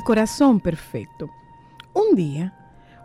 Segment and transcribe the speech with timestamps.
[0.00, 1.28] El corazón perfecto.
[1.92, 2.54] Un día,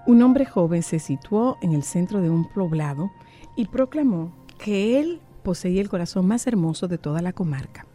[0.08, 3.12] un hombre joven se situó en el centro de un poblado
[3.58, 7.86] y proclamó que él poseía el corazón más hermoso de toda la comarca.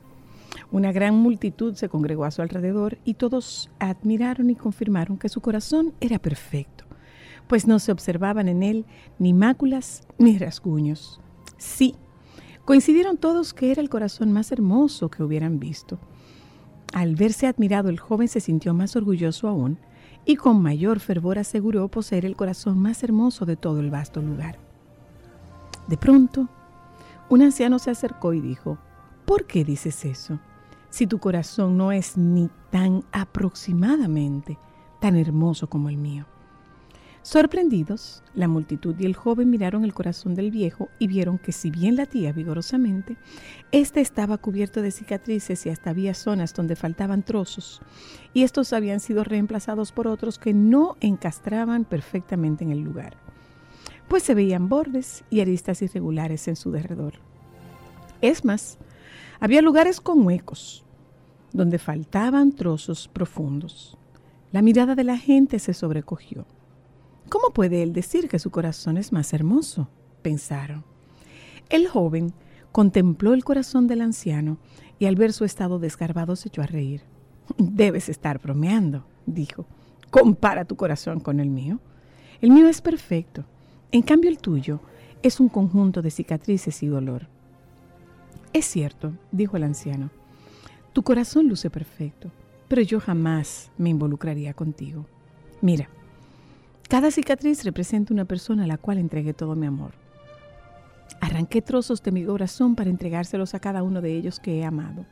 [0.70, 5.40] Una gran multitud se congregó a su alrededor y todos admiraron y confirmaron que su
[5.40, 6.84] corazón era perfecto,
[7.48, 8.84] pues no se observaban en él
[9.18, 11.22] ni máculas ni rasguños.
[11.56, 11.94] Sí,
[12.66, 15.98] coincidieron todos que era el corazón más hermoso que hubieran visto.
[16.92, 19.78] Al verse admirado, el joven se sintió más orgulloso aún
[20.24, 24.58] y con mayor fervor aseguró poseer el corazón más hermoso de todo el vasto lugar.
[25.86, 26.48] De pronto,
[27.28, 28.78] un anciano se acercó y dijo,
[29.24, 30.40] ¿por qué dices eso?
[30.90, 34.58] Si tu corazón no es ni tan aproximadamente
[35.00, 36.26] tan hermoso como el mío.
[37.22, 41.70] Sorprendidos, la multitud y el joven miraron el corazón del viejo y vieron que si
[41.70, 43.18] bien latía vigorosamente,
[43.72, 47.82] éste estaba cubierto de cicatrices y hasta había zonas donde faltaban trozos,
[48.32, 53.18] y estos habían sido reemplazados por otros que no encastraban perfectamente en el lugar,
[54.08, 57.14] pues se veían bordes y aristas irregulares en su derredor.
[58.22, 58.78] Es más,
[59.40, 60.84] había lugares con huecos,
[61.52, 63.98] donde faltaban trozos profundos.
[64.52, 66.46] La mirada de la gente se sobrecogió.
[67.30, 69.88] ¿Cómo puede él decir que su corazón es más hermoso?
[70.20, 70.84] pensaron.
[71.68, 72.34] El joven
[72.72, 74.58] contempló el corazón del anciano
[74.98, 77.02] y al ver su estado desgarbado se echó a reír.
[77.56, 79.64] Debes estar bromeando, dijo.
[80.10, 81.78] Compara tu corazón con el mío.
[82.40, 83.44] El mío es perfecto.
[83.92, 84.80] En cambio el tuyo
[85.22, 87.28] es un conjunto de cicatrices y dolor.
[88.52, 90.10] Es cierto, dijo el anciano.
[90.92, 92.32] Tu corazón luce perfecto,
[92.66, 95.06] pero yo jamás me involucraría contigo.
[95.60, 95.88] Mira,
[96.90, 99.92] cada cicatriz representa una persona a la cual entregué todo mi amor.
[101.20, 105.06] Arranqué trozos de mi corazón para entregárselos a cada uno de ellos que he amado.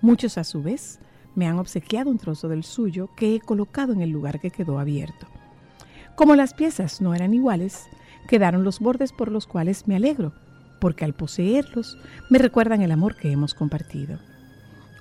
[0.00, 1.00] Muchos a su vez
[1.34, 4.78] me han obsequiado un trozo del suyo que he colocado en el lugar que quedó
[4.78, 5.26] abierto.
[6.14, 7.88] Como las piezas no eran iguales,
[8.28, 10.32] quedaron los bordes por los cuales me alegro,
[10.80, 11.98] porque al poseerlos
[12.30, 14.20] me recuerdan el amor que hemos compartido.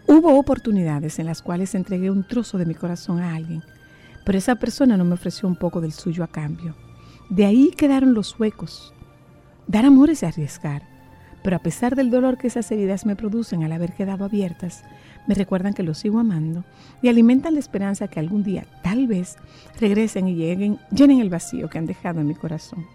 [0.07, 3.61] Hubo oportunidades en las cuales entregué un trozo de mi corazón a alguien,
[4.25, 6.75] pero esa persona no me ofreció un poco del suyo a cambio.
[7.29, 8.93] De ahí quedaron los huecos.
[9.67, 10.83] Dar amor es arriesgar,
[11.43, 14.83] pero a pesar del dolor que esas heridas me producen al haber quedado abiertas,
[15.27, 16.65] me recuerdan que los sigo amando
[17.01, 19.37] y alimentan la esperanza que algún día, tal vez,
[19.79, 22.85] regresen y llenen el vacío que han dejado en mi corazón.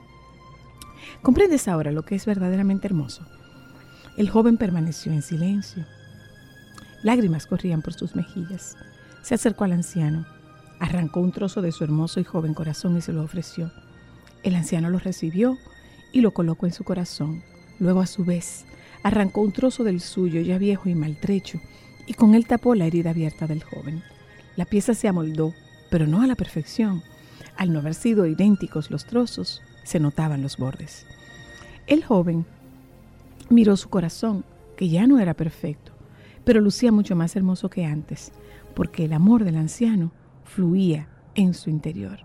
[1.23, 3.27] ¿Comprendes ahora lo que es verdaderamente hermoso?
[4.17, 5.85] El joven permaneció en silencio.
[7.03, 8.77] Lágrimas corrían por sus mejillas.
[9.23, 10.27] Se acercó al anciano
[10.79, 13.73] Arrancó un trozo de su hermoso y joven corazón y se lo ofreció.
[14.43, 15.57] El anciano lo recibió
[16.13, 17.43] y lo colocó en su corazón.
[17.79, 18.65] Luego a su vez
[19.03, 21.61] arrancó un trozo del suyo ya viejo y maltrecho
[22.07, 24.03] y con él tapó la herida abierta del joven.
[24.57, 25.53] La pieza se amoldó,
[25.91, 27.03] pero no a la perfección.
[27.57, 31.07] Al no haber sido idénticos los trozos, se notaban los bordes.
[31.87, 32.47] El joven
[33.49, 34.45] miró su corazón,
[34.77, 35.93] que ya no era perfecto,
[36.45, 38.33] pero lucía mucho más hermoso que antes,
[38.75, 40.13] porque el amor del anciano
[40.47, 42.21] fluía en su interior.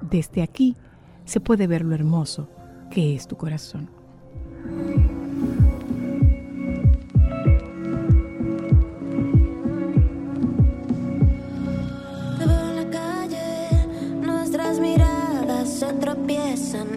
[0.00, 0.76] Desde aquí
[1.24, 2.48] se puede ver lo hermoso
[2.90, 3.90] que es tu corazón.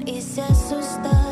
[0.05, 1.22] y se asustan.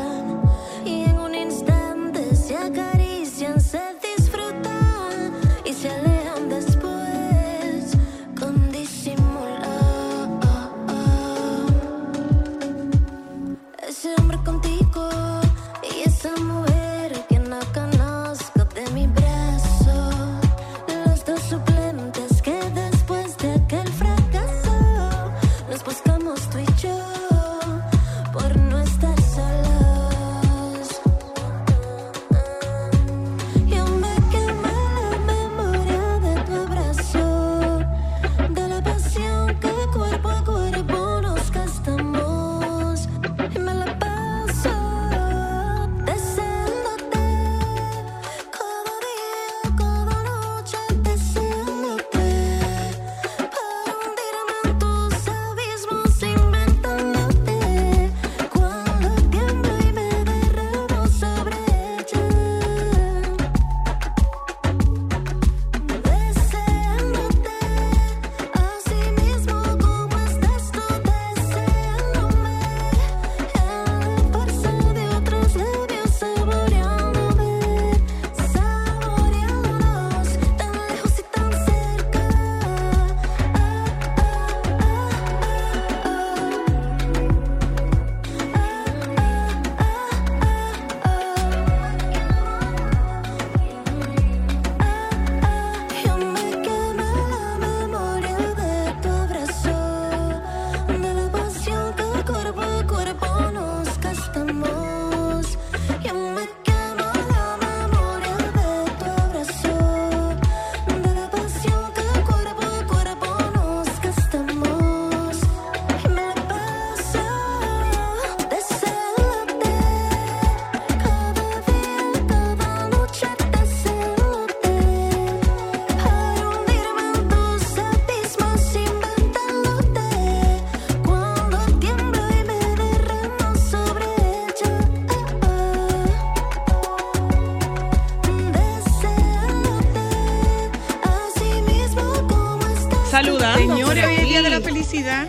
[144.42, 145.28] Día de la felicidad.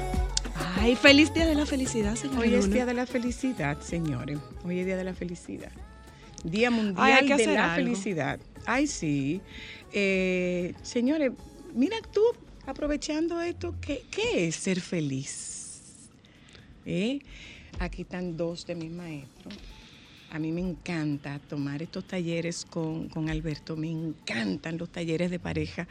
[0.76, 2.40] Ay, feliz día de la felicidad, señor.
[2.40, 4.40] Hoy es día de la felicidad, señores.
[4.66, 5.72] Hoy es día de la felicidad.
[6.44, 8.40] Día mundial de la felicidad.
[8.66, 9.40] Ay, sí.
[9.92, 11.32] Eh, señores,
[11.76, 12.22] mira tú,
[12.66, 16.10] aprovechando esto, ¿qué, qué es ser feliz?
[16.84, 17.20] ¿Eh?
[17.78, 19.54] Aquí están dos de mis maestros
[20.34, 25.88] a mí me encanta tomar estos talleres con, Alberto, me encantan los talleres de pareja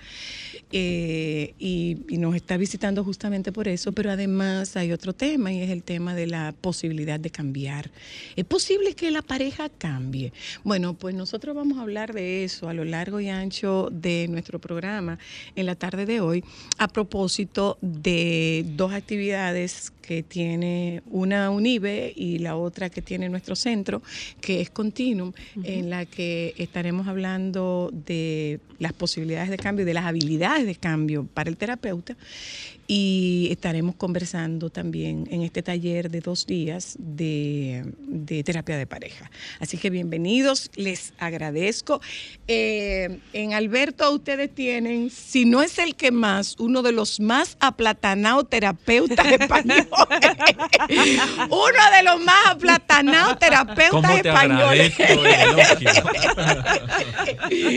[0.72, 5.70] eh, y, nos está visitando justamente por eso, pero además hay otro tema y es
[5.70, 7.90] el tema de la posibilidad de cambiar.
[8.34, 10.32] ¿Es posible que la pareja cambie?
[10.64, 14.60] Bueno, pues nosotros vamos a hablar de eso a lo largo y ancho de nuestro
[14.60, 15.18] programa
[15.54, 16.44] en la tarde de hoy
[16.78, 23.56] a propósito de dos actividades que tiene una UNIBE y la otra que tiene nuestro
[23.56, 24.02] centro,
[24.40, 25.32] que es Continuum,
[25.62, 31.26] en la que estaremos hablando de las posibilidades de cambio, de las habilidades de cambio
[31.32, 32.16] para el terapeuta
[32.86, 37.84] y estaremos conversando también en este taller de dos días de,
[38.44, 39.30] terapia de pareja.
[39.60, 42.00] Así que bienvenidos, les agradezco.
[42.48, 47.56] Eh, en Alberto ustedes tienen, si no es el que más, uno de los más
[47.60, 49.86] aplatanados terapeutas españoles.
[51.48, 54.94] uno de los más aplatanados terapeutas españoles.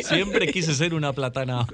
[0.06, 1.68] Siempre quise ser una platana.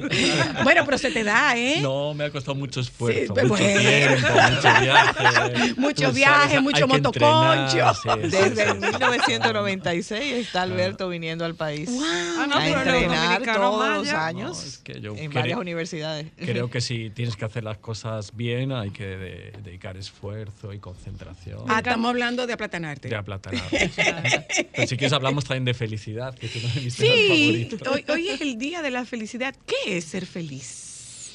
[0.64, 1.80] bueno, pero se te da, ¿eh?
[1.82, 5.74] No, me ha costado mucho esfuerzo mucho tiempo, mucho viaje.
[5.78, 7.94] Mucho viaje, mucho motoconcho.
[8.22, 15.60] Desde 1996 está Alberto viniendo al país ah, a entrenar todos los años en varias
[15.60, 16.28] universidades.
[16.38, 21.64] Creo que si tienes que hacer las cosas bien hay que dedicar esfuerzo y concentración.
[21.68, 23.10] Ah, estamos hablando de aplatanarte.
[23.10, 23.92] De aplatanarte.
[24.76, 28.30] Pero si quieres hablamos también de felicidad, que es uno de mis sí, Hoy, hoy
[28.30, 29.56] es el día de la felicidad.
[29.66, 31.32] ¿Qué es ser feliz?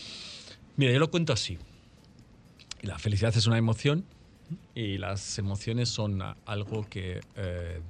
[0.77, 1.59] Mira, yo lo cuento así.
[2.83, 4.05] La felicidad es una emoción
[4.75, 7.81] y las emociones son algo que eh,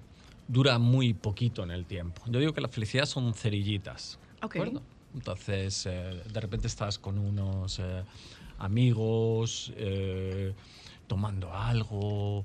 [0.49, 2.23] dura muy poquito en el tiempo.
[2.27, 4.19] Yo digo que la felicidad son cerillitas.
[5.15, 8.05] Entonces, eh, de repente estás con unos eh,
[8.59, 9.73] amigos
[11.07, 12.45] tomando algo,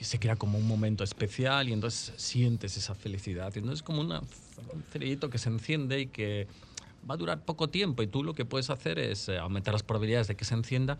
[0.00, 3.52] se crea como un momento especial y entonces sientes esa felicidad.
[3.54, 4.20] Y entonces es como un
[4.92, 6.46] cerillito que se enciende y que
[7.08, 9.82] va a durar poco tiempo y tú lo que puedes hacer es eh, aumentar las
[9.82, 10.98] probabilidades de que se encienda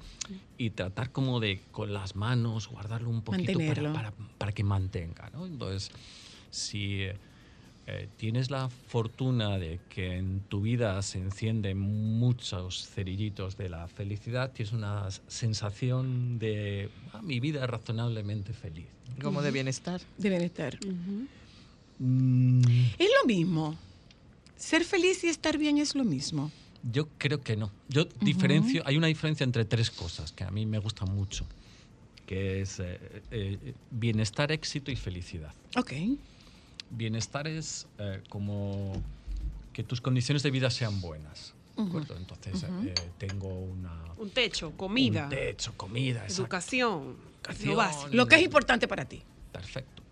[0.58, 3.58] y tratar como de con las manos guardarlo un poquito
[3.92, 5.30] para, para, que mantenga.
[5.30, 5.46] ¿no?
[5.46, 5.90] Entonces,
[6.50, 7.06] si
[7.86, 13.88] eh, tienes la fortuna de que en tu vida se encienden muchos cerillitos de la
[13.88, 18.86] felicidad, tienes una sensación de ah, mi vida es razonablemente feliz.
[19.20, 20.00] Como de bienestar.
[20.16, 20.78] De bienestar.
[21.98, 22.62] Mm.
[22.98, 23.76] Es lo mismo.
[24.56, 26.50] ¿Ser feliz y estar bien es lo mismo?
[26.92, 27.70] Yo creo que no.
[27.88, 31.46] Yo diferencio, hay una diferencia entre tres cosas que a mí me gustan mucho,
[32.26, 32.98] que es eh,
[33.30, 35.52] eh, bienestar, éxito y felicidad.
[35.76, 35.92] Ok.
[36.90, 39.02] Bienestar es eh, como
[39.72, 41.54] que tus condiciones de vida sean buenas.
[41.76, 42.64] Entonces,
[43.18, 43.90] tengo una...
[44.16, 45.24] Un techo, comida.
[45.24, 46.24] Un techo, comida.
[46.28, 47.16] Educación.
[47.42, 48.16] Educación.
[48.16, 49.22] Lo que es importante para ti.
[49.50, 50.02] Perfecto.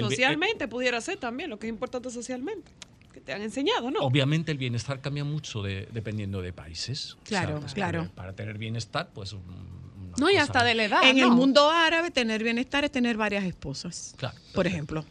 [0.00, 2.72] socialmente pudiera ser también, lo que es importante socialmente
[3.24, 4.00] te han enseñado, ¿no?
[4.00, 7.16] Obviamente el bienestar cambia mucho dependiendo de países.
[7.24, 8.08] Claro, claro.
[8.14, 9.34] Para, tener bienestar, pues...
[10.18, 11.08] No, y hasta de la edad.
[11.08, 14.14] En el mundo árabe, tener bienestar es tener varias esposas.
[14.16, 14.36] Claro.
[14.52, 15.04] Por ejemplo.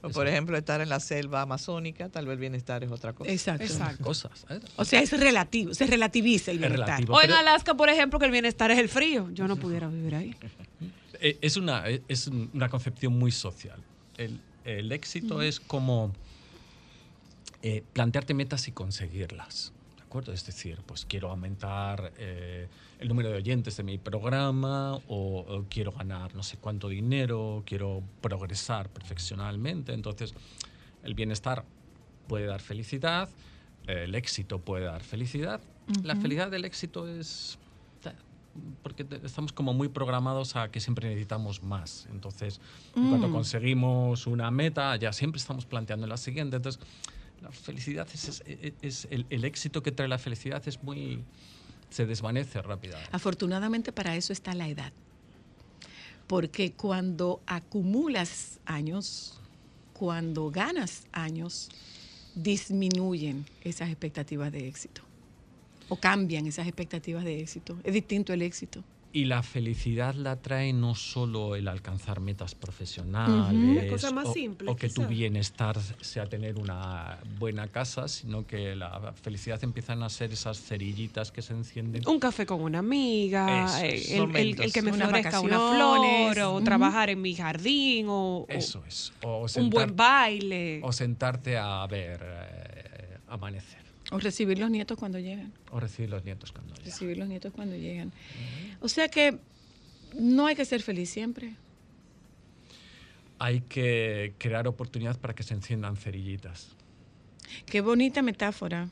[0.00, 3.30] o por ejemplo, estar en la selva amazónica, tal vez el bienestar es otra cosa.
[3.30, 3.64] Exacto.
[3.64, 4.04] Exacto.
[4.04, 4.60] Cosas, ¿eh?
[4.76, 7.02] O sea, es relativo, se relativiza el bienestar.
[7.08, 9.28] o en Alaska, por ejemplo, que el bienestar es el frío.
[9.32, 10.34] Yo no pudiera vivir ahí.
[11.20, 13.82] Eh, es una, es una concepción muy social.
[14.16, 16.12] El, el éxito es como
[17.62, 19.72] eh, plantearte metas y conseguirlas.
[19.96, 20.32] ¿De acuerdo?
[20.32, 25.92] Es decir, pues quiero aumentar eh, el número de oyentes de mi programa o, quiero
[25.92, 29.92] ganar no sé cuánto dinero, quiero progresar profesionalmente.
[29.92, 30.34] Entonces,
[31.02, 31.64] el bienestar
[32.26, 33.28] puede dar felicidad,
[33.86, 35.60] el éxito puede dar felicidad.
[36.02, 37.58] La felicidad del éxito es
[38.82, 42.08] porque estamos como muy programados a que siempre necesitamos más.
[42.10, 42.60] Entonces,
[42.92, 43.32] cuando mm.
[43.32, 46.56] conseguimos una meta, ya siempre estamos planteando la siguiente.
[46.56, 46.80] Entonces,
[47.42, 51.22] la felicidad es, el, éxito que trae la felicidad es muy
[51.90, 53.10] se desvanece rápidamente.
[53.12, 54.92] Afortunadamente para eso está la edad.
[56.26, 59.40] Porque cuando acumulas años,
[59.94, 61.70] cuando ganas años,
[62.34, 65.02] disminuyen esas expectativas de éxito
[65.88, 67.78] o cambian esas expectativas de éxito.
[67.82, 68.84] Es distinto el éxito.
[69.18, 74.04] Y la felicidad la trae no solo el alcanzar metas profesionales
[74.64, 80.08] o, que tu bienestar sea tener una buena casa, sino que la felicidad empiezan a
[80.08, 82.06] ser esas cerillitas que se encienden.
[82.06, 87.20] Un café con una amiga, eh, el, que me florezca una flor, o trabajar en
[87.20, 89.12] mi jardín, o, Eso es.
[89.56, 90.80] un buen baile.
[90.84, 93.87] O sentarte a ver eh, amanecer.
[94.10, 95.52] O recibir los nietos cuando llegan.
[95.70, 96.84] O recibir los nietos cuando llegan.
[96.84, 98.12] Recibir los nietos cuando llegan.
[98.80, 99.38] O sea que
[100.18, 101.54] no hay que ser feliz siempre.
[103.38, 106.68] Hay que crear oportunidades para que se enciendan cerillitas.
[107.66, 108.88] Qué bonita metáfora.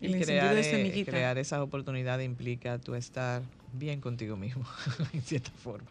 [0.00, 4.64] El crear, de crear esas oportunidades implica tú estar bien contigo mismo,
[5.12, 5.88] en cierta forma.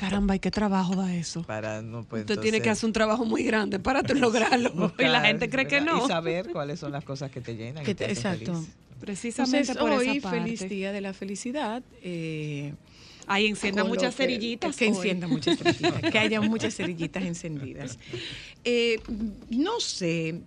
[0.00, 1.42] Caramba, ¿y qué trabajo da eso?
[1.42, 4.94] Para, no, pues, Usted tiene que hacer un trabajo muy grande para lograrlo.
[4.98, 6.04] y la gente cree que no.
[6.04, 7.84] Y saber cuáles son las cosas que te llenan.
[7.84, 8.64] Que te, exacto.
[8.98, 10.42] Precisamente por hoy, esa parte.
[10.42, 11.82] feliz día de la felicidad.
[12.02, 12.72] Eh,
[13.26, 14.74] Ahí encienda muchas cerillitas.
[14.74, 16.10] Que, encienda muchas cerillitas.
[16.10, 17.98] que haya muchas cerillitas encendidas.
[18.64, 18.98] Eh,
[19.50, 20.40] no sé,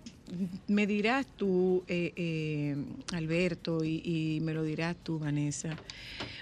[0.66, 2.76] me dirás tú, eh, eh,
[3.12, 5.76] Alberto, y, me lo dirás tú, Vanessa.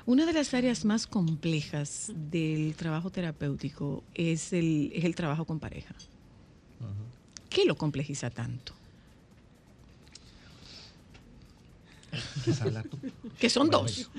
[0.04, 5.61] Una de las áreas más complejas del trabajo terapéutico es el, es el trabajo con
[5.61, 5.94] pareja.
[7.49, 8.73] ¿Qué lo complejiza tanto?
[13.38, 14.11] que son dos.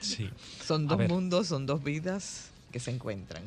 [0.00, 0.30] Sí.
[0.64, 3.42] Son dos mundos, son dos vidas que se encuentran.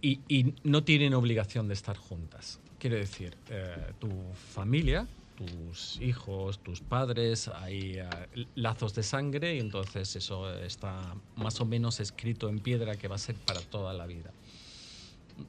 [0.00, 2.60] y no tienen obligación de estar juntas.
[2.78, 4.08] Quiero decir, eh, tu
[4.54, 11.60] familia, tus hijos, tus padres, hay eh, lazos de sangre y entonces eso está más
[11.60, 14.32] o menos escrito en piedra que va a ser para toda la vida.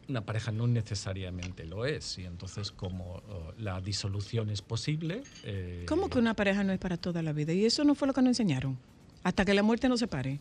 [0.09, 5.23] Una pareja no necesariamente lo es y entonces como oh, la disolución es posible...
[5.43, 7.53] Eh, ¿Cómo que una pareja no es para toda la vida?
[7.53, 8.77] Y eso no fue lo que nos enseñaron.
[9.23, 10.39] Hasta que la muerte nos separe.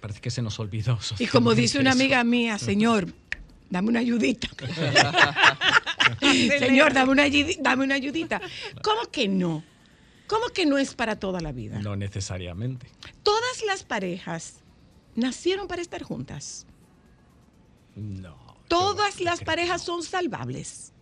[0.00, 0.98] parece que se nos olvidó.
[1.18, 3.12] Y como dice una amiga mía, señor,
[3.70, 4.48] dame una ayudita.
[6.20, 7.24] Señor, dame una,
[7.60, 8.40] dame una ayudita.
[8.82, 9.64] ¿Cómo que no?
[10.26, 11.78] ¿Cómo que no es para toda la vida?
[11.80, 12.86] No necesariamente.
[13.22, 14.60] Todas las parejas
[15.14, 16.66] nacieron para estar juntas.
[17.96, 18.36] No.
[18.68, 20.92] Todas las parejas son salvables.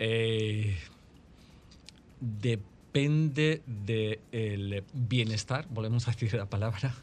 [0.00, 0.76] Eh,
[2.20, 6.94] depende del bienestar, volvemos a decir la palabra,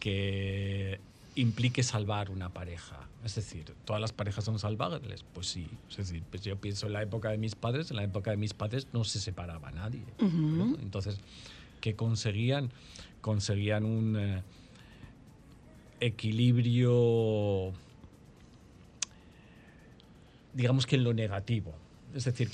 [0.00, 0.98] que
[1.36, 3.08] implique salvar una pareja.
[3.24, 5.24] Es decir, ¿todas las parejas son salvables?
[5.34, 5.68] Pues sí.
[5.90, 8.36] Es decir, pues yo pienso en la época de mis padres, en la época de
[8.38, 10.02] mis padres no se separaba nadie.
[10.18, 11.20] Entonces,
[11.80, 12.70] ¿qué conseguían?
[13.20, 14.42] Conseguían un eh,
[16.00, 17.72] equilibrio,
[20.54, 21.74] digamos que en lo negativo.
[22.16, 22.50] Es decir,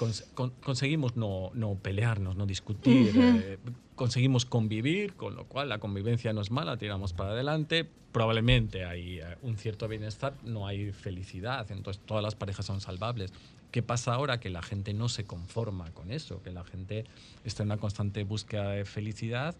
[0.60, 3.58] conseguimos no, pelearnos, no discutir, eh,
[3.94, 7.88] conseguimos convivir, con lo cual la convivencia no es mala, tiramos para adelante.
[8.10, 13.32] Probablemente hay eh, un cierto bienestar, no hay felicidad, entonces todas las parejas son salvables.
[13.70, 14.40] ¿Qué pasa ahora?
[14.40, 17.04] Que la gente no se conforma con eso, que la gente
[17.44, 19.54] está en una constante búsqueda de felicidad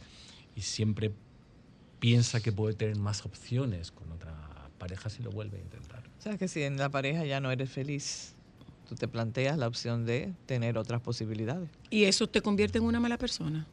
[0.57, 1.13] y siempre
[2.01, 4.35] piensa que puede tener más opciones con otra
[4.79, 6.03] pareja si lo vuelve a intentar.
[6.19, 8.35] O sea, que si en la pareja ya no eres feliz,
[8.93, 11.71] tú te planteas la opción de tener otras posibilidades.
[11.89, 13.67] ¿Y eso te convierte en una mala persona?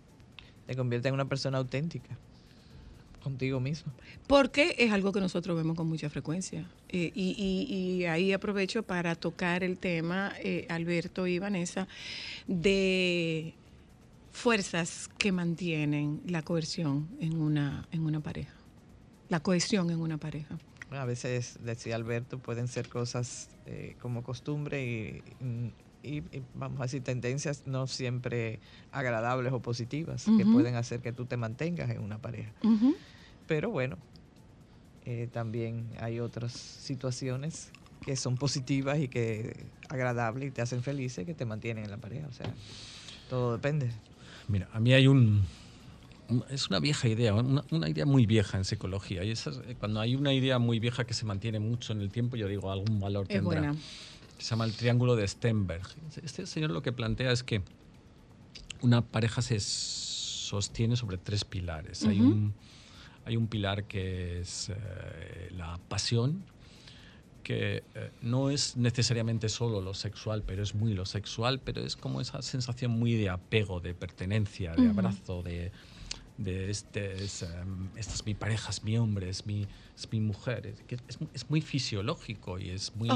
[0.66, 2.18] Te convierte en una persona auténtica
[3.22, 3.92] contigo mismo.
[4.28, 6.66] Porque es algo que nosotros vemos con mucha frecuencia.
[6.88, 11.90] Eh, y, ahí aprovecho para tocar el tema, eh, Alberto y Vanessa,
[12.48, 13.54] de
[14.32, 18.54] fuerzas que mantienen la coerción en una, en una pareja,
[19.28, 20.58] la cohesión en una pareja.
[20.92, 27.68] A veces, decía Alberto, pueden ser cosas eh, como costumbre y, vamos a decir, tendencias
[27.68, 28.60] no siempre
[28.92, 32.54] agradables o positivas que pueden hacer que tú te mantengas en una pareja.
[33.46, 33.98] Pero bueno,
[35.06, 41.26] eh, también hay otras situaciones que son positivas y que agradables y te hacen felices
[41.26, 42.28] que te mantienen en la pareja.
[42.28, 42.54] O sea,
[43.30, 43.92] todo depende.
[44.48, 45.44] Mira, a mí hay un,
[46.50, 49.24] es una vieja idea, una, idea muy vieja en psicología.
[49.24, 49.34] Y
[49.80, 52.72] cuando hay una idea muy vieja que se mantiene mucho en el tiempo, yo digo,
[52.72, 53.74] algún valor tendrá.
[54.38, 55.88] Se llama el triángulo de Stenberg.
[56.24, 57.62] Este señor lo que plantea es que
[58.82, 62.06] una pareja se sostiene sobre tres pilares.
[62.06, 62.54] hay, un,
[63.26, 66.44] hay un pilar que es eh, la pasión,
[67.44, 71.96] que eh, no es necesariamente solo lo sexual, pero es muy lo sexual, pero es
[71.96, 75.72] como esa sensación muy de apego, de pertenencia, de abrazo, de,
[76.40, 80.22] de este es, em, esta es mi pareja, es mi hombre, es mi, es mi
[80.22, 80.74] mujer.
[80.88, 83.10] Es, es, muy fisiológico y es muy,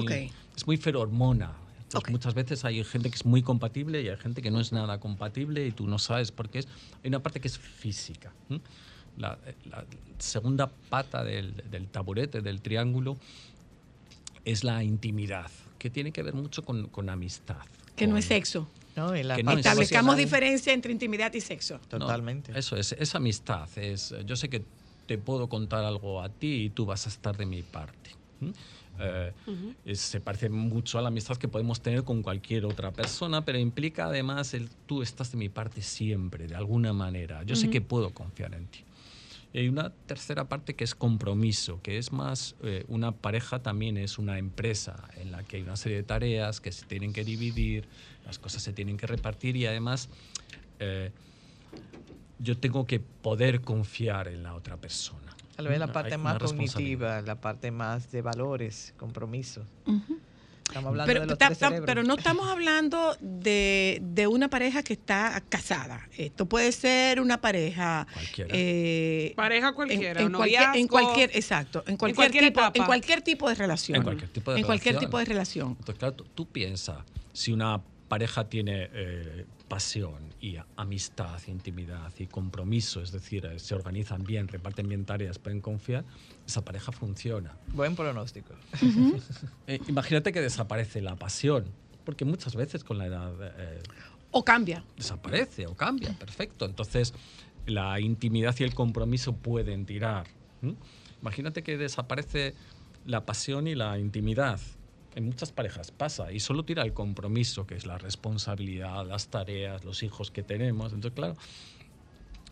[0.56, 1.56] es muy ferormona.
[2.10, 5.00] Muchas veces hay gente que es muy compatible y hay gente que no es nada
[5.00, 6.68] compatible y tú no sabes por qué es.
[7.04, 8.34] Hay una parte que es física.
[9.18, 9.38] la,
[10.18, 11.54] segunda pata del,
[11.92, 13.18] taburete, del triángulo,
[14.44, 15.52] es la intimidad,
[15.84, 17.58] que tiene que ver mucho con, amistad.
[17.98, 18.70] Que no es sexo.
[18.96, 21.78] No, Establezcamos diferencia entre intimidad y sexo.
[21.90, 22.58] Totalmente.
[22.58, 23.68] eso es, es amistad.
[23.78, 24.64] Es, yo sé que
[25.08, 28.12] te puedo contar algo a ti y tú vas a estar de mi parte.
[28.98, 29.34] Eh,
[29.94, 34.06] se parece mucho a la amistad que podemos tener con cualquier otra persona, pero implica
[34.06, 37.44] además el tú estás de mi parte siempre, de alguna manera.
[37.44, 38.86] Yo sé que puedo confiar en ti.
[39.54, 43.98] Y hay una tercera parte que es compromiso, que es más, eh, una pareja también
[43.98, 47.24] es una empresa en la que hay una serie de tareas que se tienen que
[47.24, 47.88] dividir,
[48.26, 50.10] las cosas se tienen que repartir y además
[50.80, 51.12] eh,
[52.40, 55.38] yo tengo que poder confiar en la otra persona.
[55.56, 59.68] Tal vez la parte más cognitiva, la parte más de valores, compromiso.
[60.74, 66.10] Estamos hablando pero, de los pero no estamos hablando de, una pareja que está casada.
[66.18, 68.08] Esto puede ser una pareja.
[68.12, 68.50] Cualquiera.
[68.52, 70.22] Eh, pareja cualquiera.
[70.22, 71.84] En, cualquier, exacto.
[71.86, 73.98] En cualquier, tipo, en cualquier tipo de relación.
[73.98, 75.70] En cualquier tipo de en Cualquier tipo de relación.
[75.78, 76.98] Entonces, claro, tú, piensas,
[77.34, 83.74] si una pareja tiene eh, pasión y amistad, intimidad y compromiso, es decir, eh, se
[83.74, 86.06] organizan bien, reparten bien tareas, pueden confiar,
[86.46, 87.58] esa pareja funciona.
[87.74, 88.54] Buen pronóstico.
[89.66, 91.66] Eh, imagínate que desaparece la pasión,
[92.04, 93.34] porque muchas veces con la edad...
[94.30, 94.84] o cambia.
[94.96, 96.66] Desaparece o cambia, perfecto.
[96.66, 97.14] Entonces,
[97.66, 100.28] la intimidad y el compromiso pueden tirar.
[101.22, 102.54] Imagínate que desaparece
[103.06, 104.60] la pasión y la intimidad
[105.16, 109.84] en muchas parejas pasa y solo tira el compromiso, que es la responsabilidad, las tareas,
[109.86, 110.94] los hijos que tenemos.
[110.94, 111.36] Entonces, claro,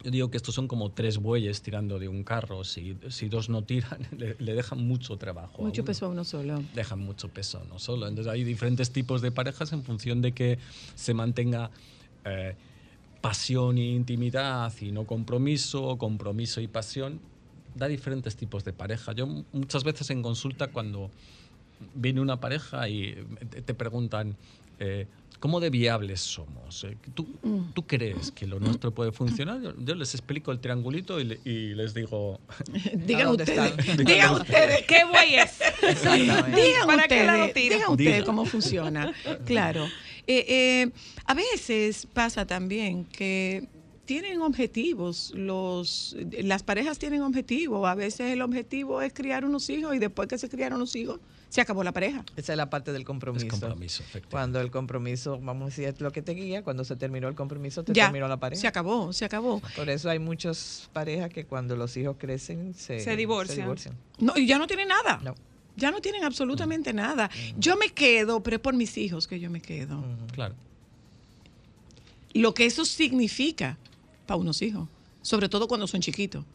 [0.03, 2.63] yo digo que estos son como tres bueyes tirando de un carro.
[2.63, 5.61] Si, si dos no tiran, le, dejan mucho trabajo.
[5.61, 6.63] Mucho peso a uno solo.
[6.73, 8.07] Dejan mucho peso a uno solo.
[8.07, 10.57] Entonces hay diferentes tipos de parejas en función de que
[10.95, 11.71] se mantenga
[12.25, 12.55] eh,
[13.21, 17.19] pasión e intimidad y no compromiso, compromiso y pasión.
[17.75, 19.13] Da diferentes tipos de pareja.
[19.13, 21.09] Yo muchas veces en consulta cuando
[21.93, 23.15] viene una pareja y
[23.65, 24.35] te preguntan,
[24.79, 25.07] eh,
[25.39, 26.83] ¿cómo de viables somos?
[26.83, 27.73] Eh, ¿Tú, mm.
[27.73, 29.59] ¿Tú, crees que lo nuestro puede funcionar?
[29.61, 32.39] Yo, les explico el triangulito y, les digo...
[32.93, 35.59] digan ustedes, digan ustedes, ¿qué güey es?
[36.55, 39.13] digan ustedes, digan ustedes cómo funciona.
[39.45, 39.87] Claro.
[40.27, 40.89] Eh,
[41.25, 43.67] a veces pasa también que
[44.11, 49.95] tienen objetivos, los, las parejas tienen objetivos, a veces el objetivo es criar unos hijos
[49.95, 52.25] y después que se criaron los hijos, se acabó la pareja.
[52.35, 53.47] Esa es la parte del compromiso.
[53.47, 57.29] compromiso, Cuando el compromiso, vamos a decir, es lo que te guía, cuando se terminó
[57.29, 58.59] el compromiso, te terminó la pareja.
[58.59, 59.61] Se acabó, se acabó.
[59.77, 63.73] Por eso hay muchas parejas que cuando los hijos crecen se, se divorcian.
[64.19, 65.21] No, y ya no tienen nada.
[65.23, 65.35] No.
[65.77, 67.29] Ya no tienen absolutamente nada.
[67.57, 70.03] Yo me quedo, pero es por mis hijos que yo me quedo.
[70.33, 70.53] Claro.
[72.33, 73.77] Lo que eso significa
[74.31, 74.87] para unos hijos,
[75.21, 76.45] sobre todo cuando son chiquitos.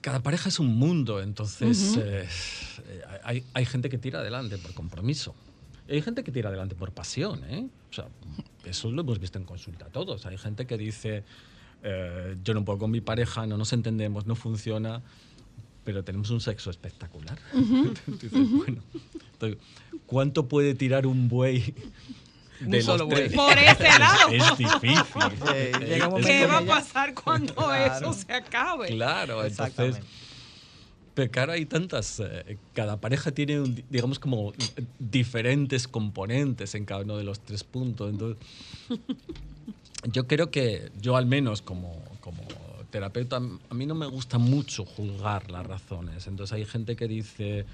[0.00, 2.26] cada pareja es un mundo, entonces eh,
[3.24, 5.34] hay, hay, gente que tira adelante por compromiso.
[5.88, 7.68] hay gente que tira adelante por pasión, ¿eh?
[7.90, 8.06] O sea,
[8.64, 10.24] eso lo hemos visto en consulta todos.
[10.24, 11.24] Hay gente que dice,
[11.82, 15.02] eh, yo no puedo con mi pareja, no nos entendemos, no funciona,
[15.82, 17.38] pero tenemos un sexo espectacular.
[18.06, 18.82] entonces, bueno,
[20.06, 21.74] ¿cuánto puede tirar un buey
[22.60, 23.34] de solo Por ese
[23.98, 24.28] lado.
[24.30, 24.98] Es, difícil.
[26.24, 28.88] ¿Qué va a pasar cuando eso se acabe?
[28.88, 30.00] Claro, entonces.
[31.14, 32.20] Pero claro, hay tantas.
[32.20, 34.52] Eh, cada pareja tiene, digamos, como
[34.98, 38.10] diferentes componentes en cada uno de los tres puntos.
[38.10, 38.38] Entonces,
[40.12, 42.42] yo creo que yo, al menos, como, como
[42.90, 43.36] terapeuta,
[43.68, 46.26] a mí no me gusta mucho juzgar las razones.
[46.26, 47.66] Entonces, hay gente que dice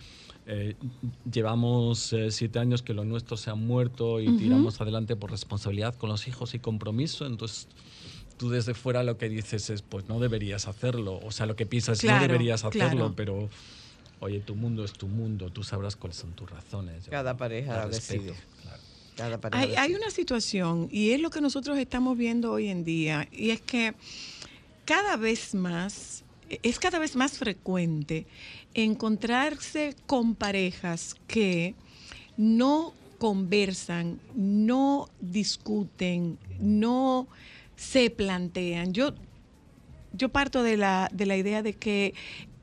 [0.48, 0.76] eh,
[1.30, 5.96] llevamos eh, siete años que lo nuestro se ha muerto y tiramos adelante por responsabilidad
[5.96, 7.66] con los hijos y compromiso, entonces
[8.36, 11.66] tú desde fuera lo que dices es, pues no deberías hacerlo, o sea, lo que
[11.66, 13.48] piensas es no deberías hacerlo, pero
[14.20, 17.08] oye, tu mundo es tu mundo, tú sabrás cuáles son tus razones.
[17.10, 18.34] Cada pareja decide.
[19.50, 23.50] hay, hay una situación, y es lo que nosotros estamos viendo hoy en día, y
[23.50, 23.94] es que
[24.84, 26.22] cada vez más,
[26.62, 28.26] es cada vez más frecuente
[28.76, 31.74] encontrarse con parejas que
[32.36, 37.26] no conversan, no discuten, no
[37.74, 38.92] se plantean.
[38.92, 39.14] Yo,
[40.12, 42.14] yo parto de la, de la idea de que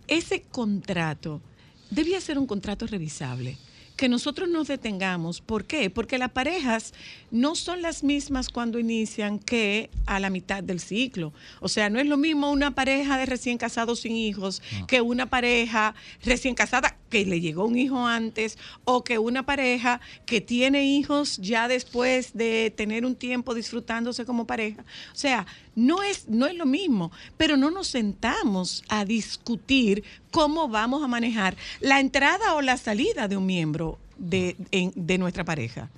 [0.08, 1.42] ese contrato
[1.90, 3.58] debía ser un contrato revisable
[3.96, 5.42] que nosotros nos detengamos.
[5.42, 5.90] ¿Por qué?
[5.90, 6.94] Porque las parejas
[7.32, 11.34] no son las mismas cuando inician que a la mitad del ciclo.
[11.60, 15.28] O sea, no es lo mismo una pareja de recién casados sin hijos que una
[15.28, 20.86] pareja recién casada que le llegó un hijo antes o que una pareja que tiene
[20.86, 24.82] hijos ya después de tener un tiempo disfrutándose como pareja.
[25.12, 30.68] O sea, no es, no es lo mismo, pero no nos sentamos a discutir cómo
[30.68, 34.56] vamos a manejar la entrada o la salida de un miembro de,
[34.96, 35.90] de nuestra pareja.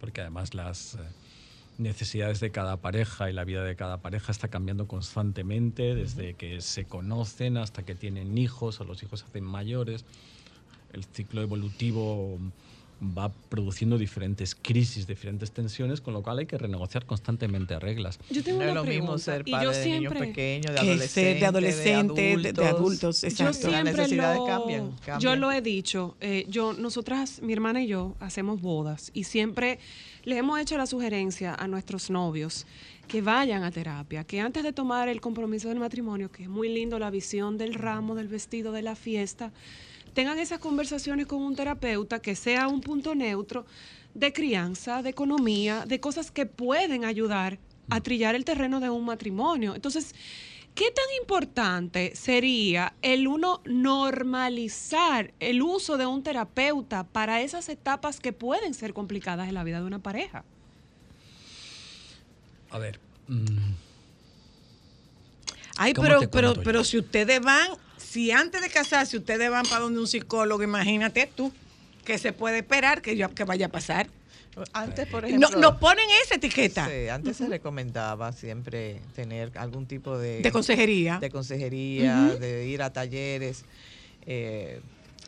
[0.00, 0.94] Porque además las...
[0.94, 0.98] Eh,
[1.80, 6.60] necesidades de cada pareja y la vida de cada pareja está cambiando constantemente, desde que
[6.60, 10.04] se conocen hasta que tienen hijos o los hijos se hacen mayores.
[10.92, 12.38] El ciclo evolutivo
[13.02, 18.18] va produciendo diferentes crisis, diferentes tensiones, con lo cual hay que renegociar constantemente reglas.
[18.30, 19.18] Yo tengo una pregunta.
[19.18, 25.36] ser padre de niños pequeños, de adolescentes, de, adolescentes, de adultos, Yo siempre lo, Yo
[25.36, 26.16] lo he dicho.
[26.20, 29.78] Eh, yo, nosotras, mi hermana y yo, hacemos bodas y siempre
[30.24, 32.66] le hemos hecho la sugerencia a nuestros novios
[33.08, 36.68] que vayan a terapia, que antes de tomar el compromiso del matrimonio, que es muy
[36.68, 39.52] lindo la visión del ramo, del vestido, de la fiesta,
[40.12, 43.66] tengan esas conversaciones con un terapeuta que sea un punto neutro
[44.14, 47.58] de crianza, de economía, de cosas que pueden ayudar
[47.90, 49.74] a trillar el terreno de un matrimonio.
[49.74, 50.14] Entonces,
[50.74, 58.20] ¿qué tan importante sería el uno normalizar el uso de un terapeuta para esas etapas
[58.20, 60.44] que pueden ser complicadas en la vida de una pareja?
[62.70, 63.00] A ver.
[63.28, 63.74] Mm,
[65.76, 67.70] Ay, pero, pero, pero si ustedes van
[68.10, 71.52] si antes de casarse ustedes van para donde un psicólogo, imagínate tú,
[72.04, 74.08] que se puede esperar que, yo, que vaya a pasar.
[74.72, 75.48] Antes, por ejemplo.
[75.48, 76.88] No, nos ponen esa etiqueta.
[76.88, 80.40] Sí, antes se recomendaba siempre tener algún tipo de.
[80.40, 81.20] De consejería.
[81.20, 83.64] De consejería, de ir a talleres.
[84.26, 84.80] Eh,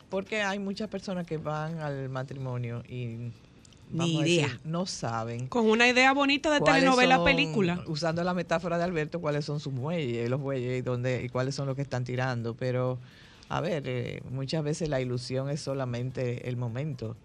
[0.09, 3.31] porque hay muchas personas que van al matrimonio y
[3.93, 4.59] ni idea.
[4.63, 5.47] no saben.
[5.47, 7.83] Con una idea bonita de telenovela película.
[7.87, 11.55] Usando la metáfora de Alberto, cuáles son sus muelles, los muelles y, dónde, y cuáles
[11.55, 12.55] son los que están tirando.
[12.55, 12.99] Pero,
[13.49, 17.15] a ver, eh, muchas veces la ilusión es solamente el momento.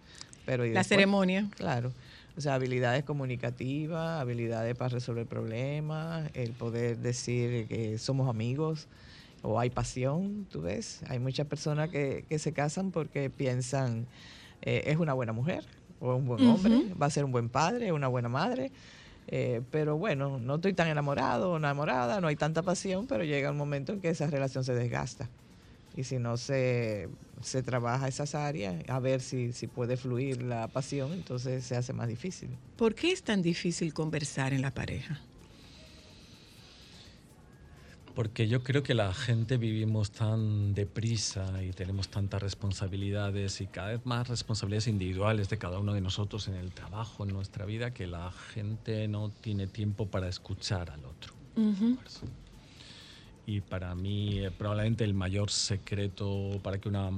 [0.44, 1.48] Pero la ceremonia.
[1.56, 1.92] Claro.
[2.36, 8.86] O sea, habilidades comunicativas, habilidades para resolver problemas, el poder decir que somos amigos
[9.42, 11.00] o hay pasión, tú ves.
[11.08, 14.06] Hay muchas personas que, que se casan porque piensan,
[14.62, 15.64] eh, es una buena mujer,
[16.00, 18.70] o un buen hombre, va a ser un buen padre, una buena madre.
[19.30, 23.50] Eh, pero bueno, no estoy tan enamorado o enamorada, no hay tanta pasión, pero llega
[23.50, 25.28] un momento en que esa relación se desgasta.
[25.96, 27.08] Y si no se,
[27.42, 31.92] se trabaja esas áreas, a ver si, si puede fluir la pasión, entonces se hace
[31.92, 32.50] más difícil.
[32.76, 35.20] ¿Por qué es tan difícil conversar en la pareja?
[38.18, 43.90] Porque yo creo que la gente vivimos tan deprisa y tenemos tantas responsabilidades y cada
[43.90, 47.92] vez más responsabilidades individuales de cada uno de nosotros en el trabajo, en nuestra vida,
[47.92, 51.32] que la gente no tiene tiempo para escuchar al otro.
[53.46, 57.12] Y para mí eh, probablemente el mayor secreto para que una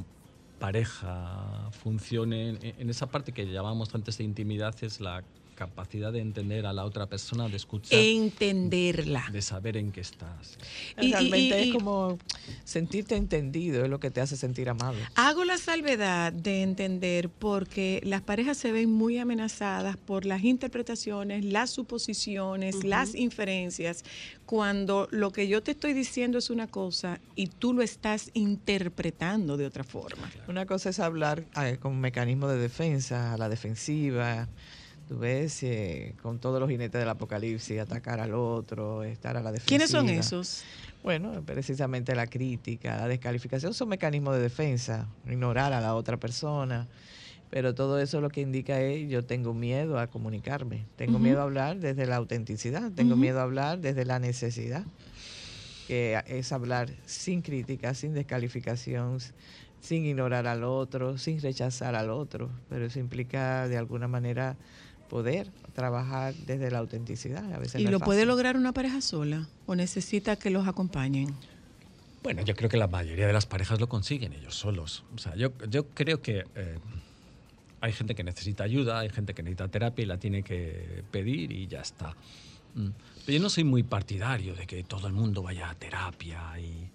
[0.58, 5.24] pareja funcione en esa parte que llamamos antes de intimidad es la
[5.60, 7.98] capacidad de entender a la otra persona, de escuchar.
[7.98, 9.28] Entenderla.
[9.30, 10.56] De saber en qué estás.
[10.98, 12.18] Y, Realmente es como
[12.64, 14.96] sentirte entendido, es lo que te hace sentir amado.
[15.16, 21.44] Hago la salvedad de entender porque las parejas se ven muy amenazadas por las interpretaciones,
[21.44, 24.02] las suposiciones, las inferencias,
[24.46, 29.58] cuando lo que yo te estoy diciendo es una cosa y tú lo estás interpretando
[29.58, 30.30] de otra forma.
[30.48, 34.48] Una cosa es hablar eh, con mecanismo de defensa, a la defensiva,
[35.10, 39.50] Tú ves eh, con todos los jinetes del apocalipsis, atacar al otro, estar a la
[39.50, 39.66] defensa.
[39.66, 40.62] ¿Quiénes son esos?
[41.02, 46.86] Bueno, precisamente la crítica, la descalificación son mecanismos de defensa, ignorar a la otra persona.
[47.50, 51.42] Pero todo eso lo que indica es yo tengo miedo a comunicarme, tengo miedo a
[51.42, 54.84] hablar desde la autenticidad, tengo miedo a hablar desde la necesidad,
[55.88, 59.18] que es hablar sin crítica, sin descalificación,
[59.80, 62.48] sin ignorar al otro, sin rechazar al otro.
[62.68, 64.56] Pero eso implica de alguna manera
[65.10, 67.52] poder trabajar desde la autenticidad.
[67.52, 71.34] A veces ¿Y lo puede lograr una pareja sola o necesita que los acompañen?
[72.22, 75.04] Bueno, yo creo que la mayoría de las parejas lo consiguen ellos solos.
[75.14, 76.78] O sea, yo, yo creo que eh,
[77.80, 81.50] hay gente que necesita ayuda, hay gente que necesita terapia y la tiene que pedir
[81.50, 82.14] y ya está.
[82.74, 82.90] Mm.
[83.26, 86.88] Pero yo no soy muy partidario de que todo el mundo vaya a terapia y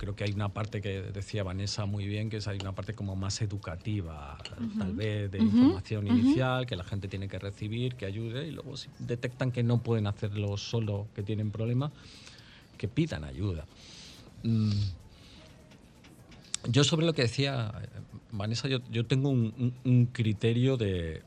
[0.00, 2.94] creo que hay una parte que decía Vanessa muy bien, que es hay una parte
[2.94, 4.38] como más educativa,
[4.78, 8.78] tal vez de información inicial, que la gente tiene que recibir, que ayude, y luego
[8.78, 11.92] si detectan que no pueden hacerlo solo, que tienen problemas,
[12.78, 13.66] que pidan ayuda.
[14.42, 14.70] Mm.
[16.70, 17.70] Yo sobre lo que decía
[18.32, 21.22] Vanessa, yo, tengo un, criterio eh,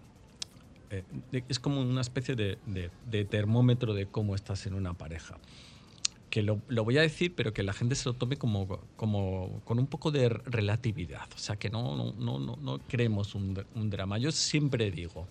[1.31, 5.37] de, Es como una especie de termómetro de cómo estás en una pareja
[6.33, 9.77] que lo, voy a decir, pero que la gente se lo tome como, como con
[9.77, 11.29] un poco de relatividad.
[11.35, 14.17] O sea, que no, no, no, no creemos un, un drama.
[14.17, 15.27] Yo siempre digo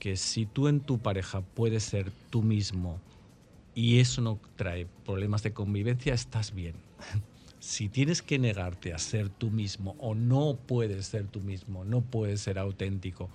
[0.00, 2.98] que si tú en tu pareja puedes ser tú mismo
[3.76, 6.74] y eso no trae problemas de convivencia, estás bien.
[7.60, 12.02] Si tienes que negarte a ser tú mismo o no puedes ser tú mismo, no
[12.02, 13.30] puedes ser auténtico,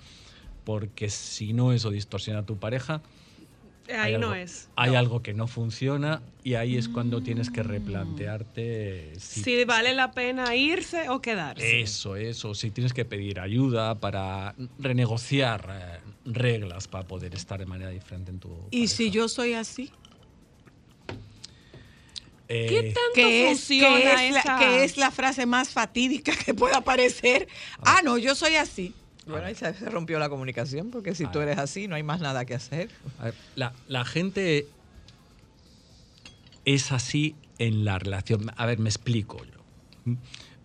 [0.63, 3.01] porque si no eso distorsiona a tu pareja,
[3.91, 4.69] Ahí no es.
[4.75, 10.11] Hay algo que no funciona y ahí es cuando tienes que replantearte si, vale la
[10.11, 11.81] pena irse o quedarse.
[11.81, 12.53] Eso, eso.
[12.55, 18.31] Si tienes que pedir ayuda para renegociar eh, reglas para poder estar de manera diferente
[18.31, 18.49] en tu.
[18.71, 19.91] ¿Y si yo soy así?
[22.47, 27.47] Eh, ¿Qué tanto funciona es, que es la frase más fatídica que pueda aparecer?
[27.81, 28.93] Ah, no, yo soy así.
[29.25, 32.45] Bueno, ahí se, rompió la comunicación, porque si tú eres así, no hay más nada
[32.45, 32.89] que hacer.
[33.55, 34.67] la, gente
[36.65, 38.51] es así en la relación.
[38.55, 40.15] A ver, me explico yo.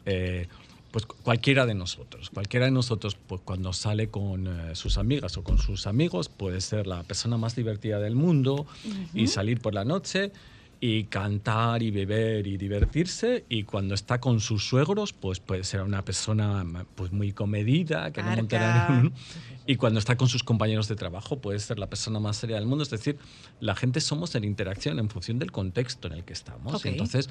[0.07, 0.49] Eh,
[0.91, 5.45] pues cualquiera de nosotros, cualquiera de nosotros, pues cuando sale con eh, sus amigas o
[5.45, 8.67] con sus amigos, puede ser la persona más divertida del mundo
[9.13, 10.33] y salir por la noche
[10.81, 15.83] y cantar y beber y divertirse y cuando está con sus suegros pues puede ser
[15.83, 16.65] una persona
[16.95, 19.03] pues muy comedida que no montará
[19.67, 22.67] y cuando está con sus compañeros de trabajo puede ser la persona más seria del
[22.67, 22.85] mundo.
[22.85, 23.19] Es decir
[23.61, 26.85] la gente somos en interacción en función del contexto en el que estamos.
[26.85, 27.29] Entonces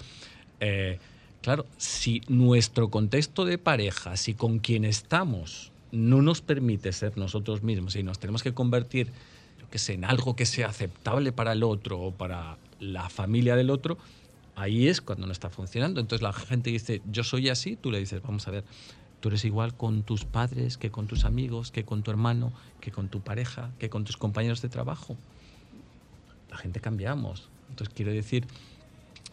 [0.60, 1.00] eh,
[1.42, 7.64] claro si nuestro contexto de pareja si con quien estamos no nos permite ser nosotros
[7.64, 9.08] mismos y nos tenemos que convertir
[9.72, 13.70] que sé, en algo que sea aceptable para el otro o para la familia del
[13.70, 13.98] otro,
[14.56, 16.00] ahí es cuando no está funcionando.
[16.00, 18.64] Entonces la gente dice, yo soy así, tú le dices, vamos a ver,
[19.20, 22.92] tú eres igual con tus padres, que con tus amigos, que con tu hermano, que
[22.92, 25.16] con tu pareja, que con tus compañeros de trabajo.
[26.50, 27.50] La gente cambiamos.
[27.70, 28.46] Entonces quiero decir,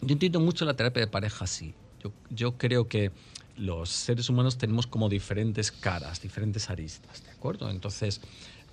[0.00, 1.74] yo entiendo mucho la terapia de pareja así.
[2.02, 3.12] Yo, yo creo que
[3.56, 7.70] los seres humanos tenemos como diferentes caras, diferentes aristas, ¿de acuerdo?
[7.70, 8.20] Entonces,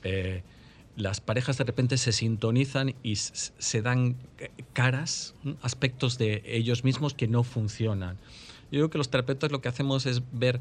[0.03, 0.43] eh,
[0.95, 4.15] las parejas de repente se sintonizan y se dan
[4.73, 8.17] caras, aspectos de ellos mismos que no funcionan.
[8.71, 10.59] Yo creo que los terapeutas lo que hacemos es ver